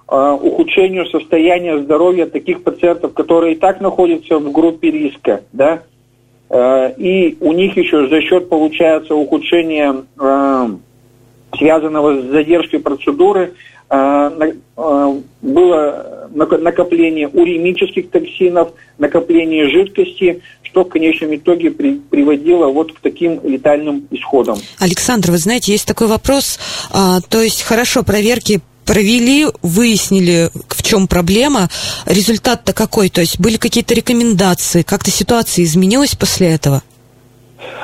Э, 0.09 0.37
ухудшению 0.41 1.05
состояния 1.07 1.77
здоровья 1.79 2.27
таких 2.27 2.63
пациентов, 2.63 3.13
которые 3.13 3.55
и 3.55 3.57
так 3.57 3.81
находятся 3.81 4.39
в 4.39 4.51
группе 4.53 4.89
риска, 4.89 5.43
да, 5.51 5.83
э, 6.49 6.93
и 6.97 7.37
у 7.41 7.51
них 7.51 7.75
еще 7.75 8.07
за 8.07 8.21
счет, 8.21 8.47
получается, 8.47 9.15
ухудшения, 9.15 10.05
э, 10.17 10.67
связанного 11.57 12.21
с 12.21 12.25
задержкой 12.27 12.79
процедуры, 12.79 13.55
было 13.89 15.23
накопление 16.31 17.27
уремических 17.27 18.09
токсинов, 18.09 18.69
накопление 18.97 19.69
жидкости, 19.69 20.41
что 20.63 20.83
в 20.83 20.89
конечном 20.89 21.35
итоге 21.35 21.71
при, 21.71 21.95
приводило 21.95 22.67
вот 22.67 22.93
к 22.93 22.99
таким 22.99 23.39
летальным 23.43 24.07
исходам. 24.11 24.59
Александр, 24.79 25.31
вы 25.31 25.37
знаете, 25.37 25.71
есть 25.71 25.87
такой 25.87 26.07
вопрос, 26.07 26.59
а, 26.91 27.21
то 27.21 27.41
есть 27.41 27.63
хорошо, 27.63 28.03
проверки 28.03 28.61
провели, 28.85 29.45
выяснили, 29.61 30.49
в 30.69 30.81
чем 30.81 31.07
проблема. 31.07 31.69
Результат-то 32.05 32.73
какой? 32.73 33.09
То 33.09 33.21
есть 33.21 33.39
были 33.39 33.57
какие-то 33.57 33.93
рекомендации? 33.93 34.81
Как-то 34.81 35.11
ситуация 35.11 35.65
изменилась 35.65 36.15
после 36.15 36.47
этого? 36.47 36.83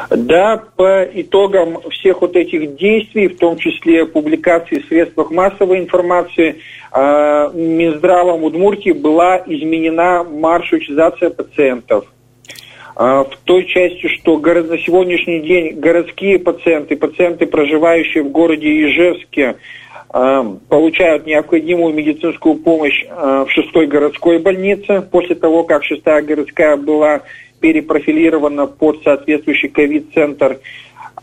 Да, 0.10 0.62
по 0.76 1.04
итогам 1.04 1.80
всех 1.90 2.22
вот 2.22 2.36
этих 2.36 2.76
действий, 2.76 3.28
в 3.28 3.38
том 3.38 3.58
числе 3.58 4.06
публикации 4.06 4.80
в 4.80 4.86
средствах 4.88 5.32
массовой 5.32 5.80
информации, 5.80 6.58
э, 6.92 7.52
Минздравом 7.54 8.44
Удмуртии 8.44 8.92
была 8.92 9.38
изменена 9.46 10.24
маршрутизация 10.24 11.32
пациентов. 11.32 12.06
Э, 12.96 13.24
в 13.24 13.38
той 13.46 13.66
части, 13.66 14.08
что 14.08 14.38
на 14.38 14.78
сегодняшний 14.78 15.40
день 15.40 15.80
городские 15.80 16.38
пациенты, 16.38 16.96
пациенты, 16.96 17.48
проживающие 17.48 18.24
в 18.24 18.30
городе 18.30 18.68
Ижевске, 18.68 19.56
Э, 20.16 20.44
получают 20.70 21.26
необходимую 21.26 21.92
медицинскую 21.96 22.56
помощь 22.56 23.04
в 23.10 23.48
шестой 23.50 23.88
городской 23.88 24.38
больнице 24.38 25.02
после 25.02 25.34
того, 25.34 25.64
как 25.64 25.84
шестая 25.84 26.22
городская 26.22 26.78
была 26.78 27.22
перепрофилирована 27.64 28.68
под 28.68 29.02
соответствующий 29.04 29.70
ковид-центр. 29.70 30.60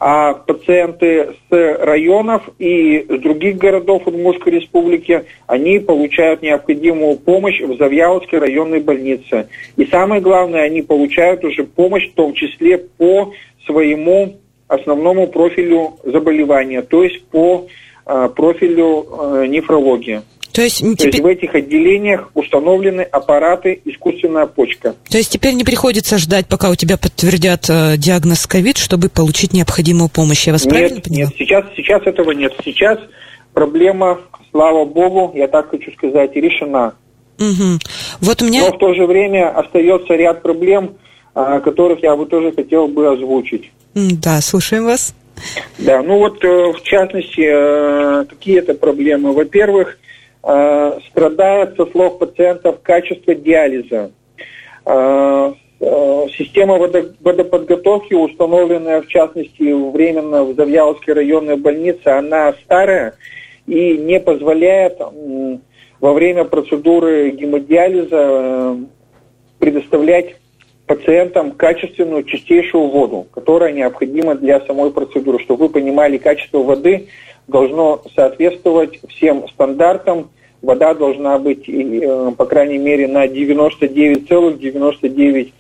А 0.03 0.33
пациенты 0.33 1.35
с 1.51 1.77
районов 1.85 2.49
и 2.59 3.05
с 3.07 3.21
других 3.21 3.59
городов 3.59 4.07
Удмуртской 4.07 4.53
республики, 4.53 5.27
они 5.47 5.79
получают 5.79 6.41
необходимую 6.41 7.19
помощь 7.19 7.61
в 7.61 7.77
Завьяловской 7.77 8.39
районной 8.39 8.81
больнице. 8.81 9.49
И 9.77 9.85
самое 9.85 10.23
главное, 10.23 10.63
они 10.63 10.81
получают 10.81 11.45
уже 11.45 11.65
помощь 11.65 12.09
в 12.09 12.15
том 12.15 12.33
числе 12.33 12.79
по 12.79 13.35
своему 13.67 14.39
основному 14.67 15.27
профилю 15.27 15.99
заболевания, 16.05 16.81
то 16.81 17.05
есть 17.05 17.23
по 17.27 17.67
Э, 18.13 18.29
профилю 18.35 19.07
э, 19.07 19.47
нефрологии. 19.47 20.23
То 20.53 20.63
есть, 20.63 20.81
То 20.81 20.95
теперь... 20.95 21.13
есть 21.13 21.23
в 21.23 21.27
этих 21.27 21.55
отделениях 21.55 22.31
установлены 22.35 23.03
аппараты 23.03 23.81
искусственная 23.85 24.47
почка. 24.47 24.95
То 25.09 25.19
есть 25.19 25.31
теперь 25.31 25.55
не 25.55 25.65
приходится 25.65 26.19
ждать, 26.19 26.47
пока 26.47 26.71
у 26.71 26.75
тебя 26.75 26.97
подтвердят 26.97 27.69
э, 27.69 27.97
диагноз 27.97 28.47
ковид, 28.47 28.79
чтобы 28.79 29.09
получить 29.09 29.53
необходимую 29.53 30.09
помощь. 30.09 30.47
Я 30.47 30.53
вас 30.53 30.65
нет, 30.65 30.75
правильно 30.75 31.01
понимаю? 31.01 31.27
Нет, 31.29 31.35
сейчас, 31.39 31.65
сейчас 31.77 32.03
этого 32.07 32.33
нет. 32.33 32.53
Сейчас 32.65 32.99
проблема, 33.53 34.21
слава 34.51 34.85
богу, 34.85 35.33
я 35.35 35.49
так 35.49 35.71
хочу 35.71 35.93
сказать, 35.93 36.35
решена. 36.35 36.95
Угу. 37.39 37.79
Вот 38.21 38.43
у 38.43 38.45
меня... 38.47 38.63
Но 38.69 38.73
в 38.73 38.79
то 38.79 38.95
же 38.95 39.07
время 39.07 39.51
остается 39.51 40.15
ряд 40.15 40.43
проблем, 40.43 40.97
э, 41.35 41.61
которых 41.65 42.03
я 42.03 42.17
бы 42.17 42.27
тоже 42.27 42.53
хотел 42.53 42.89
бы 42.89 43.13
озвучить. 43.13 43.71
Да, 43.95 44.41
слушаем 44.41 44.85
вас. 44.85 45.15
Да, 45.79 46.03
ну 46.03 46.19
вот 46.19 46.45
э, 46.45 46.73
в 46.73 46.83
частности, 46.83 47.41
э, 47.41 48.25
какие 48.27 48.59
это 48.59 48.75
проблемы? 48.75 49.33
Во-первых, 49.33 49.99
э, 50.43 50.99
страдает, 51.09 51.77
со 51.77 51.87
слов 51.87 52.19
пациентов, 52.19 52.81
качество 52.83 53.35
диализа. 53.35 54.11
Система 56.37 56.77
водоподготовки, 56.77 58.13
установленная 58.13 59.01
в 59.03 59.07
частности 59.07 59.73
временно 59.93 60.45
в 60.45 60.55
Завьяловской 60.55 61.15
районной 61.15 61.57
больнице, 61.57 62.07
она 62.09 62.53
старая 62.65 63.15
и 63.67 63.97
не 63.97 64.21
позволяет 64.21 64.99
во 66.01 66.13
время 66.13 66.45
процедуры 66.45 67.31
гемодиализа 67.31 68.77
предоставлять 69.59 70.37
пациентам 70.87 71.53
качественную 71.53 72.25
чистейшую 72.25 72.89
воду, 72.89 73.27
которая 73.33 73.73
необходима 73.73 74.35
для 74.35 74.61
самой 74.67 74.91
процедуры. 74.91 75.39
Чтобы 75.39 75.67
вы 75.67 75.73
понимали, 75.73 76.19
качество 76.19 76.59
воды 76.59 77.09
должно 77.51 78.03
соответствовать 78.15 79.01
всем 79.09 79.49
стандартам. 79.49 80.31
Вода 80.63 80.95
должна 80.95 81.39
быть, 81.39 81.69
э, 81.69 82.33
по 82.37 82.47
крайней 82.47 82.79
мере, 82.79 83.09
на 83.09 83.27
99,99 83.27 85.53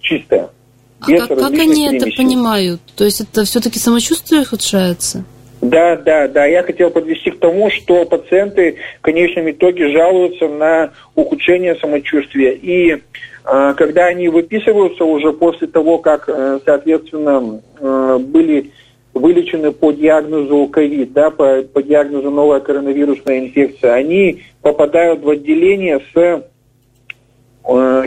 чистая. 0.00 0.50
А 1.00 1.06
как, 1.06 1.28
как 1.28 1.52
они 1.52 1.88
примесей. 1.88 1.96
это 1.96 2.06
понимают? 2.16 2.80
То 2.96 3.04
есть 3.04 3.20
это 3.20 3.44
все-таки 3.44 3.78
самочувствие 3.78 4.42
ухудшается? 4.42 5.24
Да, 5.60 5.96
да, 5.96 6.28
да. 6.28 6.46
Я 6.46 6.62
хотел 6.62 6.90
подвести 6.90 7.30
к 7.30 7.38
тому, 7.38 7.70
что 7.70 8.04
пациенты 8.04 8.76
в 8.98 9.02
конечном 9.02 9.50
итоге 9.50 9.90
жалуются 9.90 10.48
на 10.48 10.90
ухудшение 11.14 11.74
самочувствия. 11.76 12.52
И 12.52 13.02
а, 13.44 13.74
когда 13.74 14.06
они 14.06 14.28
выписываются 14.28 15.04
уже 15.04 15.32
после 15.32 15.66
того, 15.66 15.98
как, 15.98 16.28
э, 16.28 16.60
соответственно, 16.64 17.60
э, 17.78 18.18
были 18.20 18.70
вылечены 19.14 19.72
по 19.72 19.92
диагнозу 19.92 20.66
ковид, 20.68 21.12
да, 21.12 21.30
по, 21.30 21.62
по 21.62 21.82
диагнозу 21.82 22.30
новая 22.30 22.60
коронавирусная 22.60 23.40
инфекция, 23.40 23.94
они 23.94 24.42
попадают 24.62 25.22
в 25.22 25.28
отделение 25.28 26.00
с 26.12 26.16
э, 26.16 26.42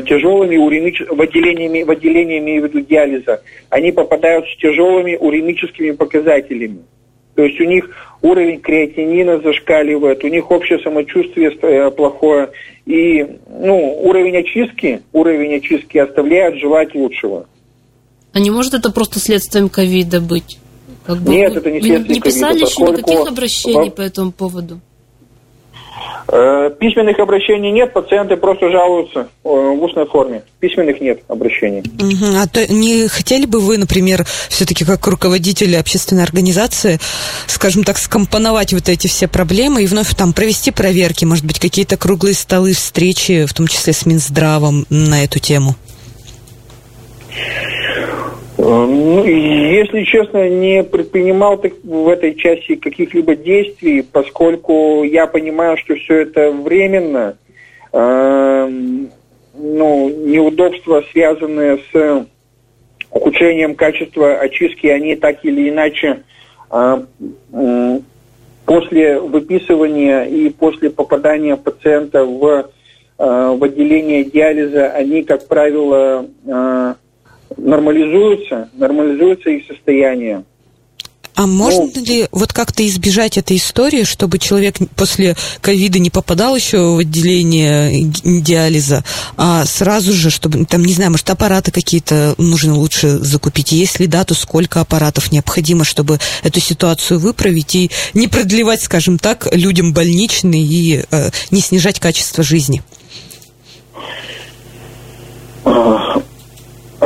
тяжелыми 0.08 0.58
уремическими, 0.58 1.16
в 1.16 1.22
отделениями, 1.22 1.84
в 1.84 1.92
отделение, 1.92 2.40
имею 2.40 2.62
в 2.62 2.66
виду 2.68 2.82
диализа, 2.82 3.42
они 3.70 3.92
попадают 3.92 4.46
с 4.48 4.58
тяжелыми 4.58 5.16
уремическими 5.16 5.92
показателями. 5.92 6.80
То 7.36 7.44
есть 7.44 7.60
у 7.60 7.64
них 7.64 7.90
уровень 8.22 8.62
креатинина 8.62 9.40
зашкаливает, 9.40 10.24
у 10.24 10.28
них 10.28 10.52
общее 10.52 10.80
самочувствие 10.80 11.52
э, 11.62 11.92
плохое. 11.92 12.50
И 12.86 13.26
ну, 13.50 14.00
уровень 14.04 14.38
очистки, 14.38 15.02
уровень 15.14 15.56
очистки 15.56 15.98
оставляет 15.98 16.56
желать 16.60 16.94
лучшего. 16.94 17.48
А 18.34 18.40
не 18.40 18.52
может 18.52 18.74
это 18.74 18.92
просто 18.92 19.20
следствием 19.20 19.70
ковида 19.70 20.22
быть? 20.22 20.60
Как 21.06 21.18
бы 21.18 21.32
Нет, 21.32 21.56
это 21.56 21.70
не 21.70 21.82
следствие 21.82 22.00
ковида. 22.00 22.14
Не 22.14 22.22
писали 22.22 22.60
еще 22.60 22.82
никаких 22.84 23.28
обращений 23.28 23.92
по 23.92 24.02
этому 24.02 24.32
поводу? 24.32 24.80
Э, 26.36 26.72
письменных 26.80 27.20
обращений 27.20 27.72
нет, 27.72 27.94
пациенты 27.94 28.38
просто 28.38 28.72
жалуются 28.72 29.20
э, 29.20 29.26
в 29.44 29.84
устной 29.84 30.06
форме. 30.06 30.44
Письменных 30.60 31.02
нет 31.02 31.22
обращений. 31.28 31.82
Угу. 31.82 32.42
А 32.42 32.48
то 32.48 32.72
не 32.74 33.08
хотели 33.08 33.46
бы 33.46 33.60
вы, 33.60 33.78
например, 33.78 34.26
все-таки 34.50 34.86
как 34.86 35.06
руководители 35.06 35.76
общественной 35.76 36.24
организации, 36.24 37.00
скажем 37.48 37.84
так, 37.84 37.98
скомпоновать 37.98 38.74
вот 38.74 38.88
эти 38.88 39.08
все 39.08 39.28
проблемы 39.28 39.84
и 39.84 39.88
вновь 39.88 40.16
там 40.16 40.34
провести 40.34 40.72
проверки, 40.72 41.26
может 41.26 41.46
быть, 41.46 41.60
какие-то 41.60 41.98
круглые 41.98 42.34
столы, 42.34 42.74
встречи, 42.74 43.46
в 43.46 43.54
том 43.54 43.68
числе 43.68 43.92
с 43.92 44.06
Минздравом 44.06 44.86
на 44.90 45.24
эту 45.24 45.40
тему? 45.40 45.76
Ну, 48.66 49.26
если 49.26 50.04
честно, 50.04 50.48
не 50.48 50.84
предпринимал 50.84 51.62
в 51.84 52.08
этой 52.08 52.34
части 52.36 52.76
каких-либо 52.76 53.36
действий, 53.36 54.02
поскольку 54.02 55.04
я 55.04 55.28
понимаю, 55.28 55.76
что 55.78 55.96
все 55.96 56.22
это 56.22 56.52
временно. 56.52 57.38
Э, 57.92 58.70
ну, 59.56 60.10
неудобства, 60.10 61.04
связанные 61.12 61.80
с 61.92 62.28
ухудшением 63.12 63.76
качества 63.76 64.36
очистки, 64.36 64.88
они 64.88 65.16
так 65.18 65.44
или 65.44 65.70
иначе 65.70 66.24
э, 66.72 67.06
после 68.66 69.20
выписывания 69.20 70.24
и 70.24 70.50
после 70.50 70.90
попадания 70.90 71.58
пациента 71.58 72.24
в, 72.24 72.46
э, 72.46 72.64
в 73.18 73.62
отделение 73.62 74.24
диализа, 74.24 74.88
они, 74.92 75.24
как 75.24 75.48
правило, 75.48 76.26
э, 76.48 76.94
нормализуются, 77.58 78.70
нормализуется 78.74 79.50
их 79.50 79.66
состояние. 79.68 80.44
А 81.36 81.48
можно 81.48 81.90
ну, 81.96 82.06
ли 82.06 82.28
вот 82.32 82.54
как-то 82.54 82.86
избежать 82.86 83.38
этой 83.38 83.58
истории, 83.58 84.04
чтобы 84.04 84.38
человек 84.38 84.76
после 84.96 85.36
ковида 85.62 85.98
не 85.98 86.12
попадал 86.12 86.56
еще 86.56 86.96
в 86.96 87.00
отделение 87.00 88.04
диализа, 88.24 89.04
а 89.36 89.66
сразу 89.66 90.14
же, 90.14 90.30
чтобы, 90.30 90.66
там, 90.66 90.86
не 90.86 90.94
знаю, 90.94 91.12
может, 91.12 91.30
аппараты 91.30 91.72
какие-то 91.72 92.36
нужно 92.38 92.76
лучше 92.76 93.18
закупить? 93.18 93.72
Если 93.72 94.06
да, 94.06 94.24
то 94.26 94.36
сколько 94.36 94.80
аппаратов 94.80 95.32
необходимо, 95.32 95.84
чтобы 95.84 96.20
эту 96.44 96.60
ситуацию 96.60 97.20
выправить 97.20 97.74
и 97.76 97.90
не 98.14 98.28
продлевать, 98.28 98.84
скажем 98.84 99.18
так, 99.18 99.48
людям 99.52 99.92
больничные 99.94 100.62
и 100.62 101.04
э, 101.10 101.30
не 101.50 101.62
снижать 101.62 102.00
качество 102.00 102.44
жизни? 102.44 102.84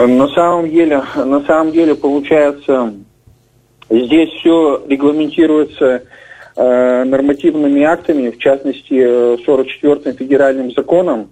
На 0.06 0.28
самом 0.28 0.70
деле, 0.70 1.02
на 1.16 1.42
самом 1.46 1.72
деле 1.72 1.96
получается, 1.96 2.94
здесь 3.90 4.30
все 4.40 4.84
регламентируется 4.88 6.04
э, 6.56 7.04
нормативными 7.04 7.82
актами, 7.82 8.30
в 8.30 8.38
частности, 8.38 8.94
44-м 8.94 10.14
федеральным 10.14 10.72
законом. 10.72 11.32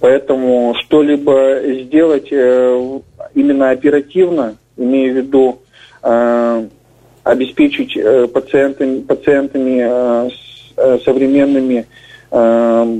Поэтому 0.00 0.74
что-либо 0.82 1.60
сделать 1.84 2.28
э, 2.30 3.00
именно 3.34 3.70
оперативно, 3.70 4.56
имея 4.76 5.12
в 5.12 5.16
виду 5.16 5.60
э, 6.02 6.68
обеспечить 7.24 7.96
э, 7.96 8.26
пациентами, 8.28 9.00
пациентами 9.00 9.80
э, 9.80 10.30
с, 10.30 10.72
э, 10.76 10.98
современными 11.04 11.86
э, 12.30 12.96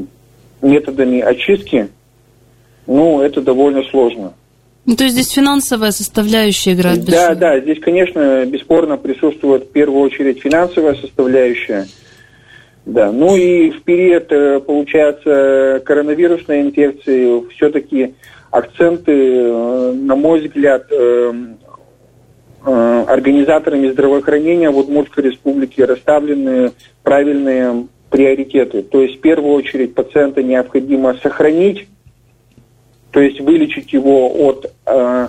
методами 0.62 1.20
очистки, 1.20 1.88
ну, 2.88 3.20
это 3.20 3.42
довольно 3.42 3.84
сложно. 3.84 4.32
Ну, 4.86 4.96
то 4.96 5.04
есть 5.04 5.14
здесь 5.14 5.30
финансовая 5.30 5.90
составляющая 5.90 6.72
играет 6.72 7.04
Да, 7.04 7.34
да, 7.34 7.60
здесь, 7.60 7.78
конечно, 7.78 8.46
бесспорно 8.46 8.96
присутствует 8.96 9.64
в 9.64 9.70
первую 9.70 10.00
очередь 10.00 10.40
финансовая 10.40 10.94
составляющая. 10.94 11.86
Да, 12.86 13.12
ну 13.12 13.36
и 13.36 13.70
в 13.70 13.82
период, 13.82 14.32
э, 14.32 14.60
получается, 14.60 15.82
коронавирусной 15.84 16.62
инфекции 16.62 17.46
все-таки 17.50 18.14
акценты, 18.50 19.12
э, 19.12 19.92
на 19.92 20.16
мой 20.16 20.40
взгляд, 20.40 20.86
э, 20.90 21.32
организаторами 22.64 23.90
здравоохранения 23.90 24.70
в 24.70 24.78
Удмуртской 24.78 25.24
республике 25.24 25.84
расставлены 25.84 26.72
правильные 27.02 27.86
приоритеты. 28.10 28.82
То 28.82 29.02
есть 29.02 29.18
в 29.18 29.20
первую 29.20 29.52
очередь 29.52 29.94
пациента 29.94 30.42
необходимо 30.42 31.14
сохранить 31.22 31.86
то 33.18 33.22
есть 33.22 33.40
вылечить 33.40 33.92
его 33.92 34.30
от 34.46 34.70
э, 34.86 35.28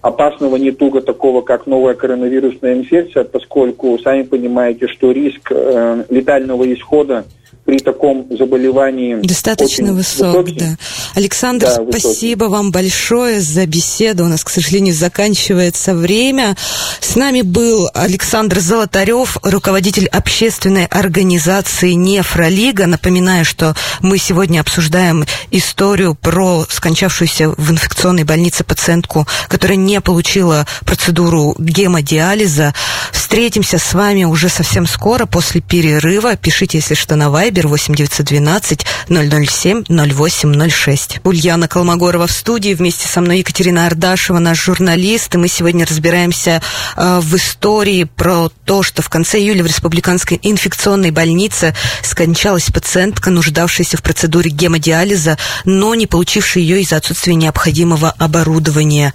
опасного 0.00 0.56
недуга, 0.56 1.02
такого 1.02 1.42
как 1.42 1.66
новая 1.66 1.92
коронавирусная 1.92 2.72
инфекция, 2.72 3.24
поскольку 3.24 3.98
сами 3.98 4.22
понимаете, 4.22 4.88
что 4.88 5.12
риск 5.12 5.52
э, 5.52 6.04
летального 6.08 6.72
исхода 6.72 7.26
при 7.68 7.80
таком 7.80 8.26
заболевании 8.30 9.16
достаточно 9.16 9.92
высок, 9.92 10.36
высокий. 10.36 10.58
да. 10.58 10.78
Александр, 11.14 11.66
да, 11.66 11.74
спасибо 11.74 12.44
высокий. 12.44 12.56
вам 12.56 12.72
большое 12.72 13.40
за 13.42 13.66
беседу. 13.66 14.24
У 14.24 14.28
нас, 14.28 14.42
к 14.42 14.48
сожалению, 14.48 14.94
заканчивается 14.94 15.94
время. 15.94 16.56
С 16.98 17.14
нами 17.14 17.42
был 17.42 17.90
Александр 17.92 18.60
Золотарев, 18.60 19.36
руководитель 19.42 20.06
общественной 20.06 20.86
организации 20.86 21.92
Нефролига. 21.92 22.86
Напоминаю, 22.86 23.44
что 23.44 23.74
мы 24.00 24.16
сегодня 24.16 24.60
обсуждаем 24.60 25.26
историю 25.50 26.14
про 26.14 26.64
скончавшуюся 26.70 27.50
в 27.50 27.70
инфекционной 27.70 28.24
больнице 28.24 28.64
пациентку, 28.64 29.26
которая 29.46 29.76
не 29.76 30.00
получила 30.00 30.66
процедуру 30.86 31.54
гемодиализа. 31.58 32.72
Встретимся 33.12 33.76
с 33.76 33.92
вами 33.92 34.24
уже 34.24 34.48
совсем 34.48 34.86
скоро 34.86 35.26
после 35.26 35.60
перерыва. 35.60 36.34
Пишите, 36.36 36.78
если 36.78 36.94
что, 36.94 37.14
на 37.14 37.28
Вайбер 37.28 37.57
Вайбер 37.58 37.68
8 37.68 37.94
912 37.94 38.86
007 39.08 39.84
0806. 39.88 41.20
Ульяна 41.24 41.66
Колмогорова 41.66 42.28
в 42.28 42.30
студии. 42.30 42.72
Вместе 42.72 43.08
со 43.08 43.20
мной 43.20 43.38
Екатерина 43.38 43.86
Ардашева, 43.86 44.38
наш 44.38 44.62
журналист. 44.62 45.34
И 45.34 45.38
мы 45.38 45.48
сегодня 45.48 45.84
разбираемся 45.84 46.62
э, 46.96 47.18
в 47.20 47.34
истории 47.34 48.04
про 48.04 48.48
то, 48.64 48.84
что 48.84 49.02
в 49.02 49.08
конце 49.08 49.40
июля 49.40 49.64
в 49.64 49.66
Республиканской 49.66 50.38
инфекционной 50.40 51.10
больнице 51.10 51.74
скончалась 52.02 52.70
пациентка, 52.70 53.30
нуждавшаяся 53.30 53.96
в 53.96 54.02
процедуре 54.02 54.50
гемодиализа, 54.50 55.36
но 55.64 55.96
не 55.96 56.06
получившая 56.06 56.62
ее 56.62 56.82
из-за 56.82 56.96
отсутствия 56.96 57.34
необходимого 57.34 58.14
оборудования. 58.18 59.14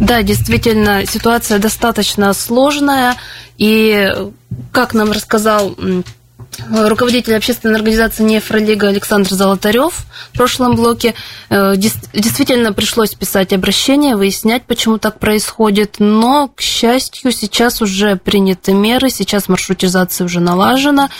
Да, 0.00 0.22
действительно, 0.22 1.06
ситуация 1.06 1.60
достаточно 1.60 2.32
сложная. 2.34 3.14
И, 3.58 4.08
как 4.72 4.94
нам 4.94 5.12
рассказал 5.12 5.76
руководитель 6.68 7.36
общественной 7.36 7.76
организации 7.76 8.22
«Нефролига» 8.22 8.88
Александр 8.88 9.30
Золотарев 9.30 10.04
в 10.32 10.36
прошлом 10.36 10.76
блоке. 10.76 11.14
Э, 11.48 11.76
действительно 11.76 12.72
пришлось 12.72 13.14
писать 13.14 13.52
обращение, 13.52 14.16
выяснять, 14.16 14.64
почему 14.64 14.98
так 14.98 15.18
происходит, 15.18 15.96
но, 15.98 16.48
к 16.48 16.60
счастью, 16.60 17.32
сейчас 17.32 17.80
уже 17.82 18.16
приняты 18.16 18.72
меры, 18.72 19.10
сейчас 19.10 19.48
маршрутизация 19.48 20.24
уже 20.24 20.40
налажена, 20.40 21.10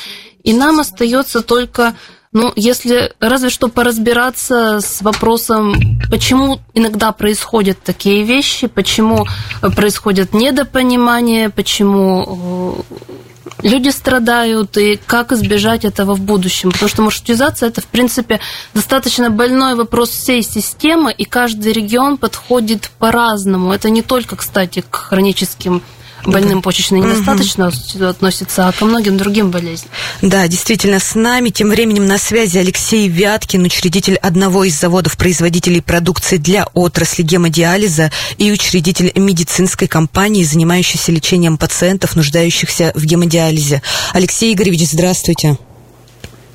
и 0.43 0.53
нам 0.53 0.81
остается 0.81 1.43
только 1.43 1.95
ну, 2.33 2.53
если 2.55 3.13
разве 3.19 3.51
что 3.51 3.67
поразбираться 3.67 4.79
с 4.81 5.03
вопросом, 5.03 5.75
почему 6.13 6.61
иногда 6.75 7.11
происходят 7.11 7.83
такие 7.83 8.23
вещи, 8.23 8.69
почему 8.69 9.27
происходит 9.75 10.33
недопонимание, 10.33 11.51
почему 11.51 12.85
э, 12.89 13.30
люди 13.63 13.89
страдают, 13.91 14.77
и 14.77 14.99
как 15.07 15.33
избежать 15.33 15.85
этого 15.85 16.15
в 16.15 16.21
будущем. 16.21 16.71
Потому 16.71 16.89
что 16.89 17.03
маршрутизация 17.03 17.69
это, 17.69 17.81
в 17.81 17.87
принципе, 17.87 18.41
достаточно 18.75 19.31
больной 19.31 19.75
вопрос 19.75 20.11
всей 20.11 20.43
системы, 20.43 21.13
и 21.13 21.25
каждый 21.25 21.73
регион 21.73 22.17
подходит 22.17 22.91
по-разному. 22.99 23.73
Это 23.73 23.91
не 23.91 24.03
только, 24.03 24.37
кстати, 24.37 24.85
к 24.89 24.95
хроническим 24.95 25.83
больным 26.25 26.63
почечной 26.63 27.01
недостаточностью 27.01 28.01
угу. 28.01 28.11
относится, 28.11 28.69
а 28.69 28.73
ко 28.73 28.85
многим 28.85 29.17
другим 29.17 29.51
болезням. 29.51 29.91
Да, 30.23 30.47
действительно, 30.49 30.99
с 30.99 31.15
нами 31.15 31.51
тем 31.51 31.69
временем 31.71 32.07
на 32.07 32.19
связи 32.19 32.59
Алексей 32.59 33.09
Вяткин, 33.09 33.63
учредитель 33.65 34.17
одного 34.17 34.65
из 34.65 34.79
заводов-производителей 34.79 35.83
продукции 35.83 36.37
для 36.37 36.67
отрасли 36.75 37.23
гемодиализа 37.23 38.11
и 38.39 38.51
учредитель 38.53 39.13
медицинской 39.15 39.89
компании, 39.89 40.45
занимающейся 40.45 41.13
лечением 41.13 41.57
пациентов, 41.59 42.17
нуждающихся 42.17 42.93
в 42.95 43.05
гемодиализе. 43.05 43.83
Алексей 44.13 44.53
Игоревич, 44.53 44.89
здравствуйте. 44.91 45.59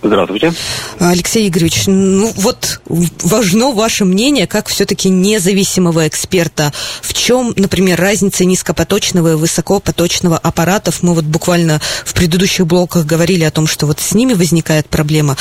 Здравствуйте. 0.05 0.53
Алексей 0.99 1.47
Игоревич, 1.47 1.83
ну 1.87 2.31
вот 2.35 2.79
важно 2.85 3.71
ваше 3.71 4.05
мнение 4.05 4.45
как 4.45 4.67
все-таки 4.67 5.09
независимого 5.09 6.07
эксперта. 6.07 6.71
В 7.01 7.13
чем, 7.13 7.53
например, 7.55 7.99
разница 7.99 8.45
низкопоточного 8.45 9.31
и 9.31 9.35
высокопоточного 9.35 10.37
аппаратов? 10.37 11.01
Мы 11.01 11.15
вот 11.15 11.25
буквально 11.25 11.81
в 12.05 12.13
предыдущих 12.13 12.67
блоках 12.67 13.05
говорили 13.07 13.43
о 13.45 13.51
том, 13.51 13.65
что 13.65 13.87
вот 13.87 13.99
с 13.99 14.13
ними 14.13 14.33
возникает 14.33 14.87
проблема. 14.89 15.37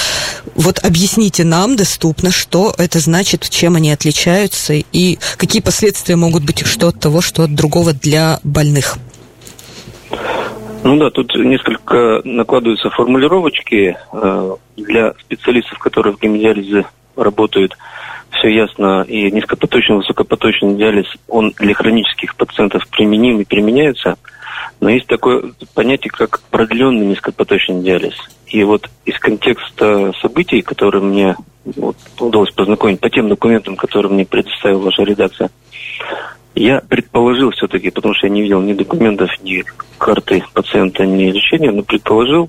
Вот 0.54 0.78
объясните 0.82 1.44
нам 1.44 1.76
доступно, 1.76 2.30
что 2.30 2.74
это 2.78 3.00
значит, 3.00 3.46
чем 3.50 3.76
они 3.76 3.92
отличаются 3.92 4.72
и 4.72 5.18
какие 5.36 5.60
последствия 5.60 6.16
могут 6.16 6.42
быть 6.42 6.66
что 6.66 6.88
от 6.88 6.98
того, 6.98 7.20
что 7.20 7.42
от 7.42 7.54
другого 7.54 7.92
для 7.92 8.40
больных. 8.44 8.96
Ну 10.84 10.98
да, 10.98 11.08
тут 11.08 11.34
несколько 11.34 12.20
накладываются 12.24 12.90
формулировочки 12.90 13.96
э, 14.12 14.50
для 14.76 15.14
специалистов, 15.14 15.78
которые 15.78 16.14
в 16.14 16.20
гемодиализе 16.20 16.84
работают. 17.16 17.74
Все 18.30 18.48
ясно, 18.48 19.02
и 19.08 19.30
низкопоточный, 19.30 19.96
высокопоточный 19.96 20.74
диализ, 20.74 21.06
он 21.26 21.54
для 21.58 21.72
хронических 21.72 22.36
пациентов 22.36 22.86
применим 22.88 23.40
и 23.40 23.44
применяется. 23.44 24.18
Но 24.80 24.90
есть 24.90 25.06
такое 25.06 25.54
понятие, 25.74 26.10
как 26.10 26.42
продленный 26.50 27.06
низкопоточный 27.06 27.82
диализ. 27.82 28.14
И 28.48 28.62
вот 28.62 28.90
из 29.06 29.18
контекста 29.18 30.12
событий, 30.20 30.60
которые 30.60 31.02
мне 31.02 31.36
вот, 31.64 31.96
удалось 32.20 32.50
познакомить 32.50 33.00
по 33.00 33.08
тем 33.08 33.30
документам, 33.30 33.76
которые 33.76 34.12
мне 34.12 34.26
предоставила 34.26 34.82
ваша 34.82 35.02
редакция, 35.04 35.48
Я 36.54 36.80
предположил 36.80 37.50
все-таки, 37.50 37.90
потому 37.90 38.14
что 38.14 38.28
я 38.28 38.32
не 38.32 38.42
видел 38.42 38.60
ни 38.60 38.74
документов, 38.74 39.30
ни 39.42 39.64
карты 39.98 40.44
пациента, 40.52 41.04
ни 41.04 41.30
лечения, 41.30 41.72
но 41.72 41.82
предположил, 41.82 42.48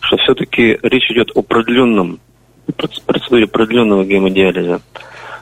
что 0.00 0.16
все-таки 0.16 0.78
речь 0.82 1.10
идет 1.10 1.30
о 1.34 1.42
продленном, 1.42 2.18
процедуре 3.06 3.46
продленного 3.46 4.04
гемодиализа. 4.04 4.80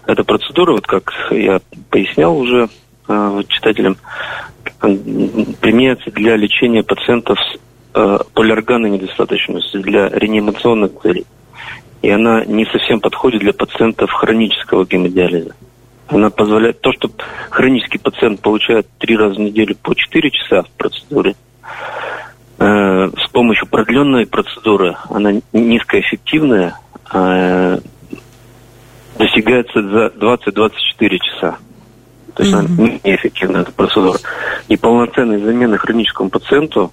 Эта 0.07 0.25
процедура, 0.25 0.73
вот 0.73 0.87
как 0.87 1.13
я 1.31 1.61
пояснял 1.91 2.37
уже 2.37 2.69
э, 3.09 3.43
читателям, 3.49 3.97
применяется 4.81 6.11
для 6.11 6.37
лечения 6.37 6.83
пациентов 6.83 7.39
с 7.39 7.59
э, 7.95 8.19
полиорганной 8.35 8.91
недостаточностью, 8.91 9.83
для 9.83 10.09
реанимационных 10.09 11.01
целей. 11.01 11.27
И 12.03 12.11
она 12.11 12.45
не 12.45 12.67
совсем 12.67 13.01
подходит 13.01 13.41
для 13.41 13.53
пациентов 13.53 14.11
хронического 14.11 14.85
гемодиализа. 14.85 15.55
Она 16.15 16.31
позволяет 16.31 16.81
то, 16.81 16.93
что 16.93 17.11
хронический 17.51 17.99
пациент 17.99 18.41
получает 18.41 18.87
три 18.99 19.17
раза 19.17 19.35
в 19.35 19.41
неделю 19.41 19.75
по 19.83 19.95
4 19.95 20.31
часа 20.31 20.63
в 20.63 20.71
процедуре, 20.71 21.35
э, 22.59 22.65
с 22.65 23.31
помощью 23.33 23.67
продленной 23.67 24.25
процедуры, 24.27 24.97
она 25.11 25.33
низкоэффективная, 25.53 26.79
э, 27.13 27.79
достигается 29.19 29.83
за 29.83 30.13
20-24 30.17 31.19
часа. 31.19 31.59
То 32.35 32.43
есть 32.45 32.55
mm-hmm. 32.55 32.79
она 32.79 32.99
неэффективная 33.05 33.63
эта 33.63 33.73
процедура. 33.73 34.19
И 34.69 34.77
полноценной 34.77 35.41
замены 35.41 35.79
хроническому 35.79 36.31
пациенту 36.31 36.93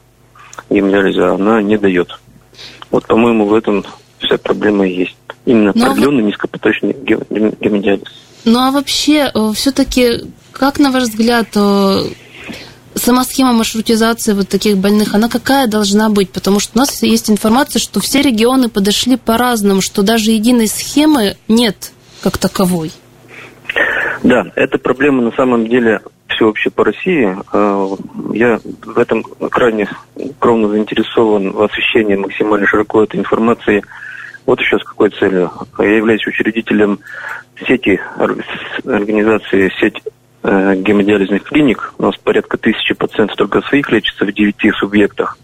гемодиализа 0.72 1.34
она 1.34 1.62
не 1.62 1.78
дает. 1.78 2.20
Вот, 2.90 3.06
по-моему, 3.06 3.46
в 3.46 3.54
этом 3.54 3.84
вся 4.20 4.38
проблема 4.40 4.88
и 4.88 4.94
есть. 4.94 5.18
Именно 5.46 5.74
Но... 5.76 5.86
продленный 5.86 6.24
низкопоточный 6.24 6.94
гемодиализ. 6.94 8.31
Ну 8.46 8.60
а 8.60 8.72
вообще, 8.72 9.32
э, 9.34 9.52
все-таки, 9.54 10.24
как 10.52 10.80
на 10.80 10.92
ваш 10.92 11.04
взгляд, 11.04 11.48
э, 11.56 12.02
сама 12.96 13.24
схема 13.24 13.54
маршрутизации 13.54 14.34
вот 14.34 14.50
таких 14.50 14.78
больных, 14.78 15.14
она 15.14 15.30
какая 15.30 15.68
должна 15.68 16.10
быть? 16.10 16.32
Потому 16.32 16.60
что 16.60 16.72
у 16.76 16.80
нас 16.80 17.04
есть 17.04 17.30
информация, 17.30 17.80
что 17.80 18.00
все 18.00 18.22
регионы 18.22 18.70
подошли 18.70 19.16
по-разному, 19.16 19.82
что 19.82 20.02
даже 20.02 20.32
единой 20.32 20.68
схемы 20.68 21.36
нет 21.48 21.92
как 22.24 22.38
таковой. 22.38 22.92
Да, 24.24 24.46
эта 24.56 24.78
проблема 24.78 25.22
на 25.22 25.32
самом 25.32 25.68
деле 25.68 26.02
всеобщая 26.28 26.72
по 26.72 26.84
России. 26.84 27.36
Э, 27.54 27.96
я 28.34 28.60
в 28.84 28.98
этом 28.98 29.24
крайне 29.24 29.88
кровно 30.40 30.68
заинтересован 30.68 31.52
в 31.52 31.62
освещении 31.62 32.16
максимально 32.16 32.66
широко 32.66 33.04
этой 33.04 33.20
информации– 33.20 33.84
вот 34.46 34.60
еще 34.60 34.78
с 34.78 34.84
какой 34.84 35.10
целью. 35.10 35.52
Я 35.80 35.98
являюсь 35.98 36.26
учредителем 36.26 37.00
сети 37.68 38.00
организации 38.86 39.72
сеть 39.80 40.02
э, 40.44 40.76
гемодиализных 40.76 41.44
клиник. 41.44 41.94
У 41.98 42.04
нас 42.04 42.16
порядка 42.18 42.58
тысячи 42.58 42.94
пациентов 42.94 43.38
только 43.38 43.62
своих 43.62 43.92
лечится 43.92 44.26
в 44.26 44.34
девяти 44.34 44.72
субъектах. 44.72 45.38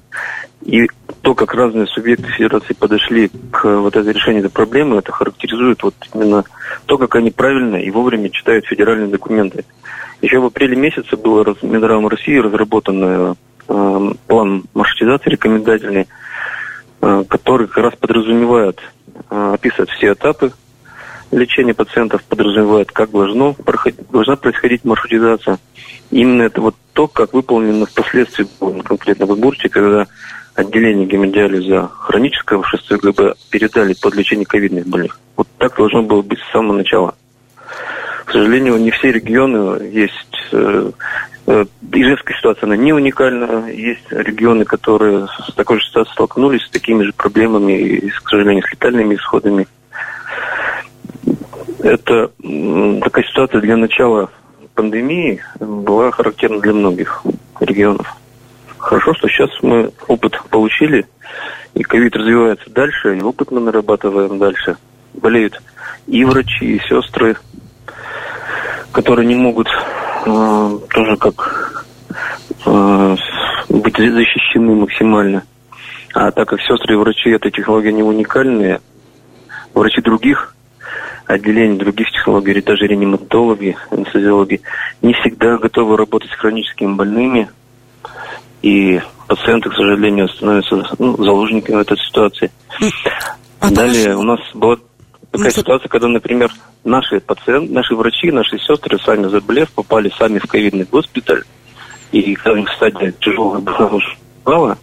И 0.65 0.87
то, 1.21 1.35
как 1.35 1.53
разные 1.53 1.85
субъекты 1.87 2.27
федерации 2.31 2.73
подошли 2.73 3.29
к 3.51 3.63
вот 3.63 3.95
этой 3.95 4.11
решению 4.11 4.43
этой 4.43 4.51
проблемы, 4.51 4.97
это 4.97 5.11
характеризует 5.11 5.83
вот 5.83 5.93
именно 6.13 6.43
то, 6.85 6.97
как 6.97 7.15
они 7.15 7.31
правильно 7.31 7.75
и 7.75 7.91
вовремя 7.91 8.29
читают 8.29 8.65
федеральные 8.65 9.07
документы. 9.07 9.63
Еще 10.21 10.39
в 10.39 10.45
апреле 10.45 10.75
месяце 10.75 11.15
был 11.15 11.45
Минздравом 11.61 12.07
России 12.07 12.37
разработан 12.37 13.03
э, 13.03 14.13
план 14.27 14.63
маршрутизации 14.73 15.29
рекомендательный, 15.29 16.03
Э, 16.03 16.16
который 16.99 17.67
как 17.67 17.77
раз 17.77 17.93
подразумевает, 17.95 18.79
э, 19.29 19.53
описывает 19.53 19.89
все 19.91 20.13
этапы 20.13 20.51
лечения 21.31 21.73
пациентов, 21.73 22.23
подразумевает, 22.23 22.91
как 22.91 23.11
должно 23.11 23.55
должна 24.11 24.35
происходить 24.35 24.85
маршрутизация. 24.85 25.59
Именно 26.09 26.43
это 26.43 26.61
вот 26.61 26.75
то, 26.93 27.07
как 27.07 27.33
выполнено 27.33 27.85
впоследствии, 27.85 28.47
конкретно 28.83 29.25
в 29.25 29.37
Игурте, 29.37 29.69
когда 29.69 30.07
отделение 30.55 31.05
гемодиализа 31.05 31.89
хронического 31.93 32.63
в 32.63 32.67
6 32.69 32.91
ГБ 32.93 33.35
передали 33.49 33.93
под 33.93 34.15
лечение 34.15 34.45
ковидных 34.45 34.87
больных. 34.87 35.19
Вот 35.35 35.47
так 35.57 35.75
должно 35.75 36.01
было 36.01 36.21
быть 36.21 36.39
с 36.39 36.51
самого 36.51 36.77
начала. 36.77 37.15
К 38.25 38.31
сожалению, 38.31 38.77
не 38.77 38.91
все 38.91 39.11
регионы 39.11 39.83
есть 39.83 40.13
э, 40.51 40.57
Э, 40.57 40.91
Ижевская 41.47 42.37
ситуация, 42.37 42.67
она 42.67 42.75
не 42.75 42.91
уникальна. 42.91 43.71
Есть 43.71 44.11
регионы, 44.11 44.65
которые 44.65 45.27
с 45.47 45.53
такой 45.53 45.79
же 45.79 45.87
ситуацией 45.87 46.13
столкнулись, 46.13 46.63
с 46.63 46.69
такими 46.69 47.03
же 47.03 47.13
проблемами 47.13 47.73
и, 47.73 48.09
к 48.09 48.29
сожалению, 48.29 48.63
с 48.63 48.71
летальными 48.71 49.15
исходами. 49.15 49.67
Это 51.79 52.31
такая 53.01 53.23
ситуация 53.23 53.61
для 53.61 53.77
начала 53.77 54.29
пандемии 54.75 55.41
была 55.59 56.11
характерна 56.11 56.59
для 56.59 56.73
многих 56.73 57.23
регионов. 57.59 58.13
Хорошо, 58.77 59.13
что 59.15 59.27
сейчас 59.27 59.49
мы 59.63 59.91
опыт 60.07 60.39
получили, 60.49 61.05
и 61.73 61.83
ковид 61.83 62.15
развивается 62.15 62.69
дальше, 62.69 63.17
и 63.17 63.21
опыт 63.21 63.51
мы 63.51 63.59
нарабатываем 63.59 64.37
дальше. 64.37 64.77
Болеют 65.13 65.61
и 66.05 66.23
врачи, 66.25 66.75
и 66.75 66.79
сестры, 66.79 67.37
которые 68.91 69.25
не 69.25 69.35
могут 69.35 69.67
э, 70.27 70.79
тоже 70.93 71.17
как 71.17 71.85
э, 72.65 73.15
быть 73.69 73.97
защищены 73.97 74.75
максимально. 74.75 75.43
А 76.13 76.31
так 76.31 76.49
как 76.49 76.61
сестры 76.61 76.95
и 76.95 76.97
врачи 76.97 77.29
этой 77.29 77.51
технологии 77.51 77.91
не 77.91 78.03
уникальные, 78.03 78.81
врачи 79.73 80.01
других 80.01 80.55
отделений, 81.25 81.77
других 81.77 82.09
технологий, 82.11 82.51
или 82.51 82.61
даже 82.61 82.87
реаниматологи, 82.87 83.77
анестезиологи, 83.91 84.61
не 85.01 85.13
всегда 85.13 85.57
готовы 85.57 85.97
работать 85.97 86.31
с 86.31 86.35
хроническими 86.35 86.93
больными. 86.93 87.49
И 88.61 88.99
пациенты, 89.27 89.69
к 89.69 89.75
сожалению, 89.75 90.29
становятся 90.29 90.83
ну, 90.97 91.15
заложниками 91.17 91.81
этой 91.81 91.97
ситуации. 91.97 92.51
А 93.59 93.71
Далее 93.71 94.15
у 94.15 94.23
нас 94.23 94.39
была 94.53 94.77
такая 95.31 95.47
ну, 95.47 95.61
ситуация, 95.61 95.89
когда, 95.89 96.07
например, 96.07 96.51
наши 96.83 97.19
пациенты, 97.19 97.73
наши 97.73 97.95
врачи, 97.95 98.31
наши 98.31 98.57
сестры, 98.59 98.97
сами 98.99 99.27
заболев, 99.27 99.71
попали 99.71 100.11
сами 100.17 100.39
в 100.39 100.47
ковидный 100.47 100.87
госпиталь, 100.89 101.43
и 102.11 102.35
когда 102.35 102.53
у 102.53 102.57
них 102.57 102.69
стадия 102.75 103.13
тяжелого 103.19 103.59
бала, 104.43 104.77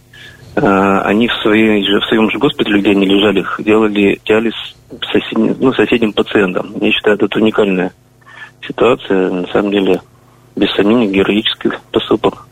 э, 0.55 0.61
они 1.05 1.27
в, 1.27 1.33
своей, 1.41 1.81
в 1.81 2.05
своем 2.07 2.29
же 2.29 2.37
госпитале, 2.37 2.81
где 2.81 2.91
они 2.91 3.05
лежали, 3.05 3.45
делали 3.59 4.19
диализ 4.25 4.53
соседним, 5.11 5.55
ну, 5.59 5.73
соседним 5.73 6.13
пациентам. 6.13 6.73
Я 6.79 6.91
считаю, 6.91 7.17
это 7.17 7.39
уникальная 7.39 7.93
ситуация, 8.65 9.29
на 9.31 9.47
самом 9.47 9.71
деле, 9.71 10.01
без 10.55 10.71
сомнения, 10.75 11.07
героический 11.07 11.71
поступок. 11.91 12.47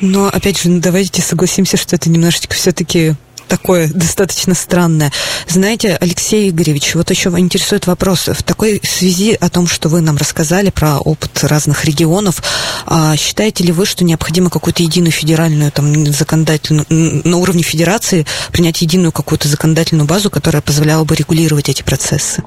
Но, 0.00 0.28
опять 0.28 0.60
же, 0.60 0.68
давайте 0.80 1.22
согласимся, 1.22 1.76
что 1.76 1.96
это 1.96 2.08
немножечко 2.08 2.54
все-таки 2.54 3.14
такое 3.48 3.90
достаточно 3.92 4.54
странное. 4.54 5.10
Знаете, 5.48 5.96
Алексей 6.00 6.50
Игоревич, 6.50 6.94
вот 6.94 7.10
еще 7.10 7.30
интересует 7.30 7.86
вопрос. 7.86 8.28
В 8.28 8.42
такой 8.42 8.80
связи 8.84 9.36
о 9.40 9.48
том, 9.48 9.66
что 9.66 9.88
вы 9.88 10.00
нам 10.00 10.16
рассказали 10.16 10.70
про 10.70 10.98
опыт 10.98 11.42
разных 11.42 11.84
регионов, 11.84 12.42
а 12.86 13.16
считаете 13.16 13.64
ли 13.64 13.72
вы, 13.72 13.86
что 13.86 14.04
необходимо 14.04 14.50
какую-то 14.50 14.82
единую 14.82 15.12
федеральную, 15.12 15.72
там, 15.72 16.06
законодательную, 16.06 16.86
на 16.88 17.36
уровне 17.38 17.62
федерации 17.62 18.26
принять 18.52 18.82
единую 18.82 19.12
какую-то 19.12 19.48
законодательную 19.48 20.06
базу, 20.06 20.30
которая 20.30 20.62
позволяла 20.62 21.04
бы 21.04 21.16
регулировать 21.16 21.68
эти 21.68 21.82
процессы? 21.82 22.42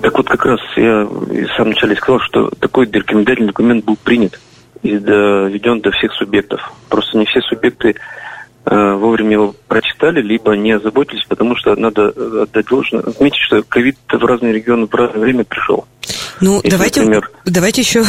Так 0.00 0.16
вот, 0.16 0.28
как 0.28 0.44
раз 0.44 0.60
я 0.76 1.04
в 1.04 1.56
самом 1.56 1.70
начале 1.70 1.96
сказал, 1.96 2.20
что 2.20 2.50
такой 2.60 2.86
рекомендательный 2.90 3.48
документ 3.48 3.84
был 3.84 3.96
принят 3.96 4.38
и 4.82 4.98
доведен 4.98 5.80
до 5.80 5.90
всех 5.92 6.12
субъектов. 6.12 6.60
Просто 6.90 7.16
не 7.16 7.24
все 7.24 7.40
субъекты 7.40 7.94
вовремя 8.66 9.32
его 9.32 9.54
прочитали, 9.68 10.22
либо 10.22 10.52
не 10.52 10.72
озаботились, 10.72 11.24
потому 11.28 11.56
что 11.56 11.76
надо 11.76 12.08
отдать 12.42 12.66
должное. 12.66 13.00
Отметить, 13.02 13.40
что 13.40 13.62
ковид 13.62 13.96
в 14.10 14.24
разные 14.24 14.52
регионы 14.52 14.86
в 14.86 14.94
разное 14.94 15.20
время 15.20 15.44
пришел. 15.44 15.86
Ну, 16.40 16.56
Если, 16.56 16.70
давайте, 16.70 17.00
например... 17.00 17.30
давайте 17.44 17.80
еще 17.82 18.04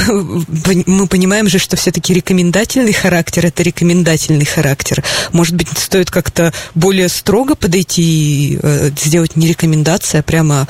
мы 0.86 1.08
понимаем 1.08 1.48
же, 1.48 1.60
что 1.60 1.76
все-таки 1.76 2.14
рекомендательный 2.14 2.94
характер 2.94 3.46
это 3.46 3.64
рекомендательный 3.64 4.46
характер. 4.46 5.04
Может 5.32 5.56
быть, 5.56 5.68
стоит 5.78 6.10
как-то 6.10 6.52
более 6.74 7.10
строго 7.10 7.56
подойти 7.56 8.02
и 8.02 8.60
э, 8.62 8.90
сделать 8.98 9.36
не 9.36 9.48
рекомендация, 9.48 10.22
а 10.22 10.24
прямо 10.24 10.68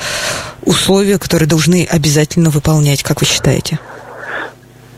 условия, 0.62 1.18
которые 1.18 1.48
должны 1.48 1.86
обязательно 1.90 2.50
выполнять, 2.50 3.02
как 3.02 3.20
вы 3.20 3.26
считаете? 3.26 3.78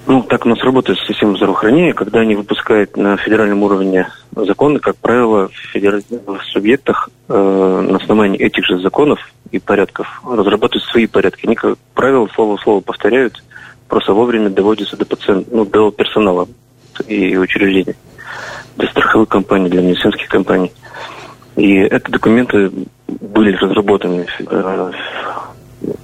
Ну, 0.09 0.23
так 0.23 0.47
у 0.47 0.49
нас 0.49 0.59
работает 0.61 0.99
система 1.07 1.37
здравоохранения, 1.37 1.92
когда 1.92 2.21
они 2.21 2.35
выпускают 2.35 2.97
на 2.97 3.18
федеральном 3.18 3.62
уровне 3.62 4.09
законы, 4.35 4.79
как 4.79 4.97
правило, 4.97 5.49
в 5.49 5.53
федеральных 5.71 6.42
субъектах 6.51 7.11
э, 7.29 7.87
на 7.90 7.99
основании 7.99 8.40
этих 8.40 8.64
же 8.64 8.79
законов 8.81 9.21
и 9.51 9.59
порядков 9.59 10.23
разрабатывают 10.25 10.83
свои 10.85 11.07
порядки. 11.07 11.44
Они, 11.44 11.55
как 11.55 11.77
правило, 11.92 12.27
слово 12.35 12.57
в 12.57 12.62
слово 12.62 12.81
повторяют, 12.81 13.44
просто 13.87 14.14
вовремя 14.14 14.49
доводятся 14.49 14.97
до 14.97 15.05
пациента, 15.05 15.51
ну, 15.53 15.66
до 15.66 15.90
персонала 15.90 16.49
и 17.07 17.37
учреждений, 17.37 17.94
для 18.77 18.88
страховых 18.88 19.29
компаний, 19.29 19.68
для 19.68 19.83
медицинских 19.83 20.29
компаний. 20.29 20.73
И 21.57 21.81
эти 21.81 22.11
документы 22.11 22.73
были 23.09 23.55
разработаны 23.55 24.27
э, 24.38 24.92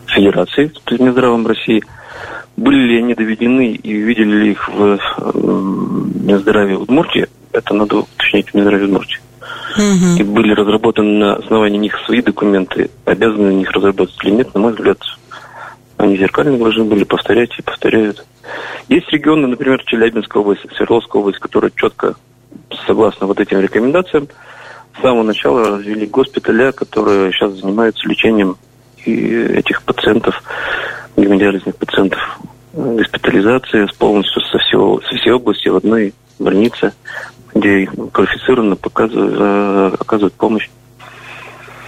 Федерации, 0.08 0.70
Минздравом 0.90 1.46
России– 1.46 1.82
Были 2.56 2.86
ли 2.86 2.98
они 2.98 3.14
доведены 3.14 3.72
и 3.72 3.92
видели 3.92 4.36
ли 4.36 4.50
их 4.52 4.68
в 4.68 4.98
э, 4.98 6.38
здравии 6.38 6.74
Удмуртии, 6.74 7.26
это 7.52 7.74
надо 7.74 7.98
уточнить 7.98 8.50
в 8.50 8.54
Минздраве 8.54 8.84
Удмуртии. 8.84 9.18
Угу. 9.76 10.20
И 10.20 10.22
были 10.22 10.54
разработаны 10.54 11.18
на 11.18 11.36
основании 11.36 11.78
них 11.78 11.98
свои 12.06 12.22
документы, 12.22 12.90
обязаны 13.04 13.48
на 13.48 13.56
них 13.56 13.70
разработать 13.72 14.16
или 14.22 14.30
нет, 14.30 14.54
на 14.54 14.60
мой 14.60 14.72
взгляд, 14.72 14.98
они 15.96 16.16
зеркально 16.16 16.58
должны 16.58 16.84
были 16.84 17.04
повторять 17.04 17.50
и 17.58 17.62
повторяют. 17.62 18.24
Есть 18.88 19.10
регионы, 19.10 19.48
например, 19.48 19.82
Челябинская 19.84 20.40
область, 20.42 20.62
Свердловская 20.76 21.20
область, 21.20 21.38
которые 21.40 21.72
четко, 21.74 22.14
согласно 22.86 23.26
вот 23.26 23.40
этим 23.40 23.60
рекомендациям, 23.60 24.28
с 24.96 25.02
самого 25.02 25.24
начала 25.24 25.76
развели 25.78 26.06
госпиталя, 26.06 26.70
которые 26.72 27.32
сейчас 27.32 27.54
занимаются 27.54 28.08
лечением 28.08 28.56
этих 29.10 29.82
пациентов, 29.82 30.42
гемодиализных 31.16 31.76
пациентов, 31.76 32.20
госпитализации 32.72 33.86
полностью 33.98 34.42
со, 34.42 34.58
всего, 34.58 35.00
со 35.02 35.16
всей 35.16 35.32
области 35.32 35.68
в 35.68 35.76
одной 35.76 36.14
больнице, 36.38 36.92
где 37.54 37.86
квалифицированно 37.86 38.76
показывают, 38.76 39.36
э, 39.38 39.96
оказывают 40.00 40.34
помощь. 40.34 40.68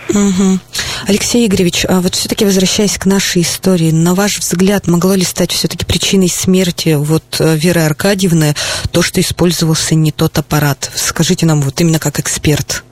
Угу. 0.08 0.60
Алексей 1.08 1.46
Игоревич, 1.46 1.84
а 1.88 2.00
вот 2.00 2.14
все-таки 2.14 2.44
возвращаясь 2.44 2.96
к 2.96 3.06
нашей 3.06 3.42
истории, 3.42 3.90
на 3.90 4.14
ваш 4.14 4.38
взгляд, 4.38 4.86
могло 4.86 5.14
ли 5.14 5.24
стать 5.24 5.52
все-таки 5.52 5.84
причиной 5.84 6.28
смерти 6.28 6.94
вот 6.96 7.40
э, 7.40 7.56
Веры 7.56 7.82
Аркадьевны 7.82 8.54
то, 8.92 9.02
что 9.02 9.20
использовался 9.20 9.94
не 9.94 10.12
тот 10.12 10.38
аппарат? 10.38 10.90
Скажите 10.94 11.44
нам 11.46 11.60
вот 11.60 11.80
именно 11.80 11.98
как 11.98 12.20
эксперт. 12.20 12.84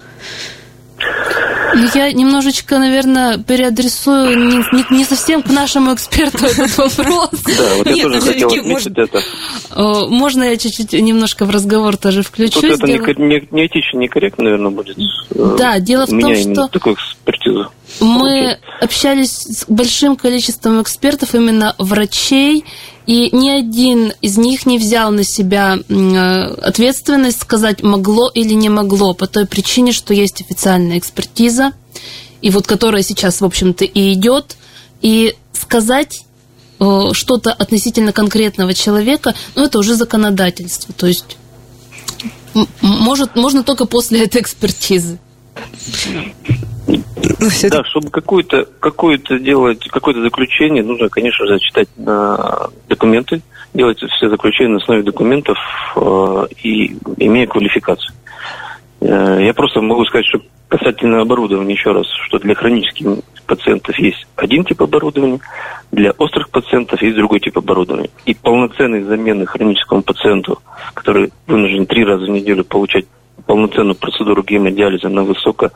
Ну, 1.75 1.89
я 1.95 2.13
немножечко, 2.13 2.79
наверное, 2.79 3.39
переадресую 3.39 4.39
не, 4.39 4.57
не, 4.57 4.99
не 4.99 5.05
совсем 5.05 5.43
к 5.43 5.51
нашему 5.51 5.95
эксперту 5.95 6.39
этот 6.47 6.77
вопрос. 6.77 7.31
Да, 7.45 7.75
вот 7.77 7.87
я 7.87 8.03
тоже 8.05 8.21
хотел 8.21 8.49
отметить 8.49 8.99
это. 8.99 9.23
Можно 10.09 10.45
я 10.45 10.57
чуть-чуть 10.57 10.93
немножко 10.93 11.45
в 11.45 11.51
разговор 11.51 11.97
тоже 11.97 12.23
включусь? 12.23 12.61
Тут 12.61 12.71
это 12.73 12.87
не 12.87 13.67
этично, 13.67 13.99
некорректно, 13.99 14.45
наверное, 14.45 14.71
будет. 14.71 14.97
Э, 15.35 15.57
да, 15.59 15.79
дело 15.81 16.07
в 16.07 16.11
том, 16.11 16.35
что... 16.35 16.69
такую 16.69 16.95
экспертизу. 16.95 17.71
Мы 18.01 18.59
общались 18.81 19.33
с 19.33 19.65
большим 19.69 20.17
количеством 20.17 20.81
экспертов, 20.83 21.35
именно 21.35 21.75
врачей, 21.79 22.65
и 23.07 23.35
ни 23.37 23.51
один 23.51 24.13
из 24.23 24.39
них 24.39 24.67
не 24.67 24.79
взял 24.79 25.11
на 25.11 25.25
себя 25.25 25.79
ответственность 26.63 27.43
сказать, 27.43 27.83
могло 27.83 28.31
или 28.31 28.55
не 28.55 28.69
могло, 28.69 29.15
по 29.15 29.27
той 29.27 29.47
причине, 29.47 29.93
что 29.93 30.15
есть 30.15 30.41
официальная 30.41 30.99
экспертиза, 30.99 31.73
и 32.41 32.51
вот 32.51 32.67
которая 32.67 33.03
сейчас, 33.03 33.41
в 33.41 33.45
общем-то, 33.45 33.85
и 33.85 34.13
идет, 34.13 34.57
и 35.03 35.35
сказать 35.53 36.25
э, 36.81 37.01
что-то 37.13 37.53
относительно 37.53 38.13
конкретного 38.13 38.75
человека, 38.75 39.35
ну, 39.55 39.65
это 39.65 39.79
уже 39.79 39.95
законодательство, 39.95 40.95
то 40.95 41.07
есть 41.07 41.37
может, 42.81 43.37
можно 43.37 43.63
только 43.63 43.85
после 43.85 44.25
этой 44.25 44.41
экспертизы. 44.41 45.19
Ну, 46.87 47.49
все 47.49 47.71
да, 47.71 47.83
чтобы 47.85 48.11
какое-то 48.11 48.69
какое 48.81 49.19
делать, 49.19 49.87
какое-то 49.89 50.23
заключение, 50.23 50.83
нужно, 50.83 51.09
конечно 51.09 51.47
же, 51.47 51.59
читать 51.59 51.89
на 51.97 52.69
документы, 52.95 53.43
делать 53.75 53.99
все 53.99 54.29
заключения 54.29 54.71
на 54.71 54.77
основе 54.79 55.03
документов 55.03 55.59
э, 55.97 56.47
и 56.63 56.97
имея 57.19 57.47
квалификацию. 57.47 58.15
Э, 59.01 59.39
я 59.41 59.53
просто 59.53 59.81
могу 59.81 60.05
сказать, 60.05 60.27
что 60.27 60.41
касательно 60.69 61.21
оборудования, 61.21 61.75
еще 61.75 61.93
раз, 61.93 62.07
что 62.27 62.39
для 62.39 62.55
хронических 62.55 63.07
пациентов 63.47 63.99
есть 63.99 64.27
один 64.37 64.65
тип 64.65 64.83
оборудования, 64.83 65.41
для 65.93 66.13
острых 66.13 66.49
пациентов 66.51 67.03
есть 67.03 67.17
другой 67.17 67.41
тип 67.41 67.59
оборудования. 67.59 68.11
И 68.25 68.35
полноценной 68.35 69.03
замены 69.03 69.47
хроническому 69.47 70.03
пациенту, 70.03 70.61
который 70.95 71.31
вынужден 71.47 71.87
три 71.87 72.05
раза 72.05 72.25
в 72.25 72.31
неделю 72.31 72.65
получать 72.65 73.05
полноценную 73.47 73.95
процедуру 73.95 74.43
гемодиализа 74.43 75.09
на 75.09 75.23
высоко 75.23 75.71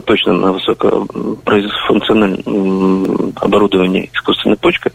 точно 0.00 0.32
на 0.32 0.52
высокофункциональном 0.52 3.32
оборудовании 3.36 4.10
искусственной 4.14 4.56
почкой, 4.56 4.92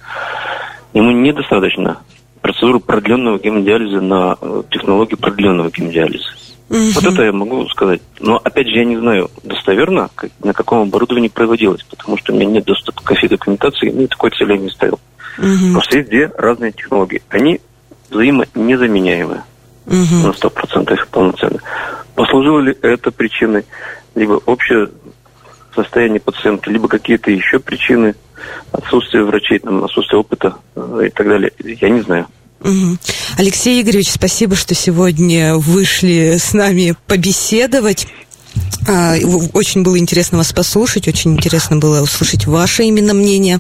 ему 0.94 1.12
недостаточно 1.12 2.00
процедуры 2.42 2.80
продленного 2.80 3.40
гемодиализа 3.40 4.02
на 4.02 4.38
э, 4.40 4.64
технологию 4.70 5.18
продленного 5.18 5.72
гемодиализа. 5.72 6.30
Угу. 6.70 6.80
Вот 6.96 7.06
это 7.06 7.24
я 7.24 7.32
могу 7.32 7.68
сказать. 7.70 8.02
Но, 8.20 8.40
опять 8.44 8.68
же, 8.68 8.78
я 8.78 8.86
не 8.86 8.98
знаю 8.98 9.30
достоверно, 9.44 10.10
как, 10.16 10.32
на 10.44 10.54
каком 10.54 10.82
оборудовании 10.84 11.30
проводилось, 11.30 11.84
потому 11.84 12.18
что 12.18 12.34
у 12.34 12.36
меня 12.36 12.46
нет 12.46 12.66
доступа 12.66 13.02
к 13.04 13.30
документации, 13.30 13.90
и 13.90 14.08
такой 14.08 14.32
цели 14.32 14.58
не 14.58 14.70
ставил. 14.70 15.00
Угу. 15.38 15.74
Просто 15.74 15.98
есть 15.98 16.10
две 16.10 16.32
разные 16.38 16.72
технологии. 16.72 17.22
Они 17.30 17.60
взаимонезаменяемые 18.10 19.44
угу. 19.86 20.28
на 20.28 20.32
100% 20.32 21.00
полноценно. 21.12 21.60
Послужило 22.16 22.60
ли 22.60 22.78
это 22.82 23.12
причиной 23.12 23.66
либо 24.16 24.42
общее 24.46 24.90
состояние 25.76 26.20
пациента, 26.20 26.70
либо 26.70 26.88
какие-то 26.88 27.32
еще 27.32 27.60
причины, 27.60 28.16
отсутствие 28.72 29.24
врачей, 29.24 29.60
там, 29.60 29.84
отсутствие 29.84 30.20
опыта 30.20 30.56
э, 30.76 31.04
и 31.08 31.10
так 31.10 31.28
далее. 31.28 31.52
Я 31.60 31.90
не 31.90 32.02
знаю. 32.02 32.28
Алексей 33.38 33.82
Игоревич, 33.82 34.12
спасибо, 34.12 34.56
что 34.56 34.74
сегодня 34.74 35.56
вышли 35.56 36.38
с 36.38 36.54
нами 36.54 36.96
побеседовать. 37.08 38.08
А, 38.88 39.16
очень 39.54 39.84
было 39.84 39.98
интересно 39.98 40.38
вас 40.38 40.52
послушать, 40.52 41.08
очень 41.08 41.34
интересно 41.34 41.78
было 41.78 42.02
услышать 42.02 42.46
ваше 42.46 42.84
именно 42.84 43.14
мнение. 43.14 43.60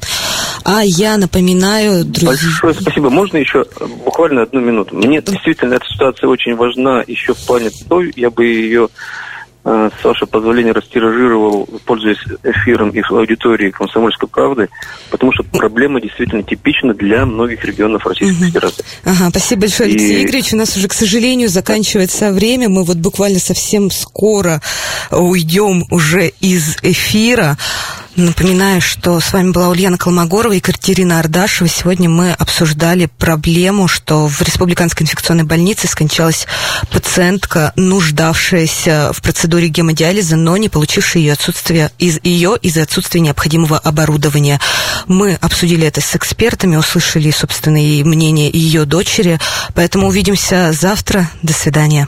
А 0.63 0.81
я 0.83 1.17
напоминаю, 1.17 2.03
друзья... 2.03 2.29
Большое 2.29 2.73
спасибо. 2.73 3.09
Можно 3.09 3.37
еще 3.37 3.65
буквально 4.03 4.43
одну 4.43 4.59
минуту? 4.59 4.95
Мне 4.95 5.21
действительно 5.21 5.75
эта 5.75 5.85
ситуация 5.85 6.27
очень 6.29 6.55
важна 6.55 7.03
еще 7.07 7.33
в 7.33 7.45
плане 7.45 7.71
той, 7.89 8.11
я 8.15 8.29
бы 8.29 8.45
ее 8.45 8.89
Э, 9.65 9.89
с 9.97 10.03
вашего 10.03 10.27
позволения, 10.27 10.73
растиражировал, 10.73 11.69
пользуясь 11.85 12.17
эфиром 12.43 12.89
и 12.89 12.99
аудиторией 12.99 13.71
«Комсомольской 13.71 14.27
правды», 14.27 14.67
потому 15.09 15.31
что 15.31 15.43
проблема 15.43 16.01
действительно 16.01 16.43
типична 16.43 16.93
для 16.93 17.25
многих 17.25 17.63
регионов 17.63 18.05
Российской 18.05 18.47
Федерации. 18.47 18.83
Ага, 19.05 19.29
спасибо 19.29 19.61
большое, 19.61 19.89
Алексей 19.89 20.19
и... 20.19 20.25
Игоревич. 20.25 20.51
У 20.51 20.57
нас 20.57 20.75
уже, 20.75 20.89
к 20.89 20.93
сожалению, 20.93 21.47
заканчивается 21.47 22.33
время. 22.33 22.67
Мы 22.67 22.83
вот 22.83 22.97
буквально 22.97 23.39
совсем 23.39 23.89
скоро 23.89 24.61
уйдем 25.11 25.85
уже 25.89 26.33
из 26.41 26.77
эфира. 26.81 27.57
Напоминаю, 28.15 28.79
что 28.79 29.19
с 29.19 29.33
вами 29.33 29.49
была 29.49 29.69
Ульяна 29.69 29.97
Колмогорова 29.97 30.53
и 30.53 30.57
Екатерина 30.57 31.19
Ардашева. 31.19 31.67
Сегодня 31.67 32.09
мы 32.09 32.31
обсуждали 32.33 33.07
проблему, 33.07 33.87
что 33.87 34.27
в 34.27 34.39
Республиканской 34.43 35.05
инфекционной 35.05 35.45
больнице 35.45 35.87
скончалась 35.87 36.45
пациентка, 36.91 37.73
нуждавшаяся 37.75 39.09
в 39.13 39.21
процедуре 39.23 39.67
гемодиализа, 39.67 40.35
но 40.35 40.55
не 40.57 40.69
получившая 40.69 41.23
ее, 41.23 41.33
отсутствие, 41.33 41.89
из, 41.97 42.19
ее 42.21 42.55
из-за 42.61 42.83
отсутствия 42.83 43.19
необходимого 43.19 43.79
оборудования. 43.79 44.59
Мы 45.07 45.33
обсудили 45.41 45.87
это 45.87 45.99
с 45.99 46.15
экспертами, 46.15 46.75
услышали, 46.75 47.31
собственно, 47.31 47.83
и 47.83 48.03
мнение 48.03 48.51
ее 48.53 48.85
дочери. 48.85 49.39
Поэтому 49.73 50.07
увидимся 50.07 50.71
завтра. 50.71 51.31
До 51.41 51.53
свидания. 51.53 52.01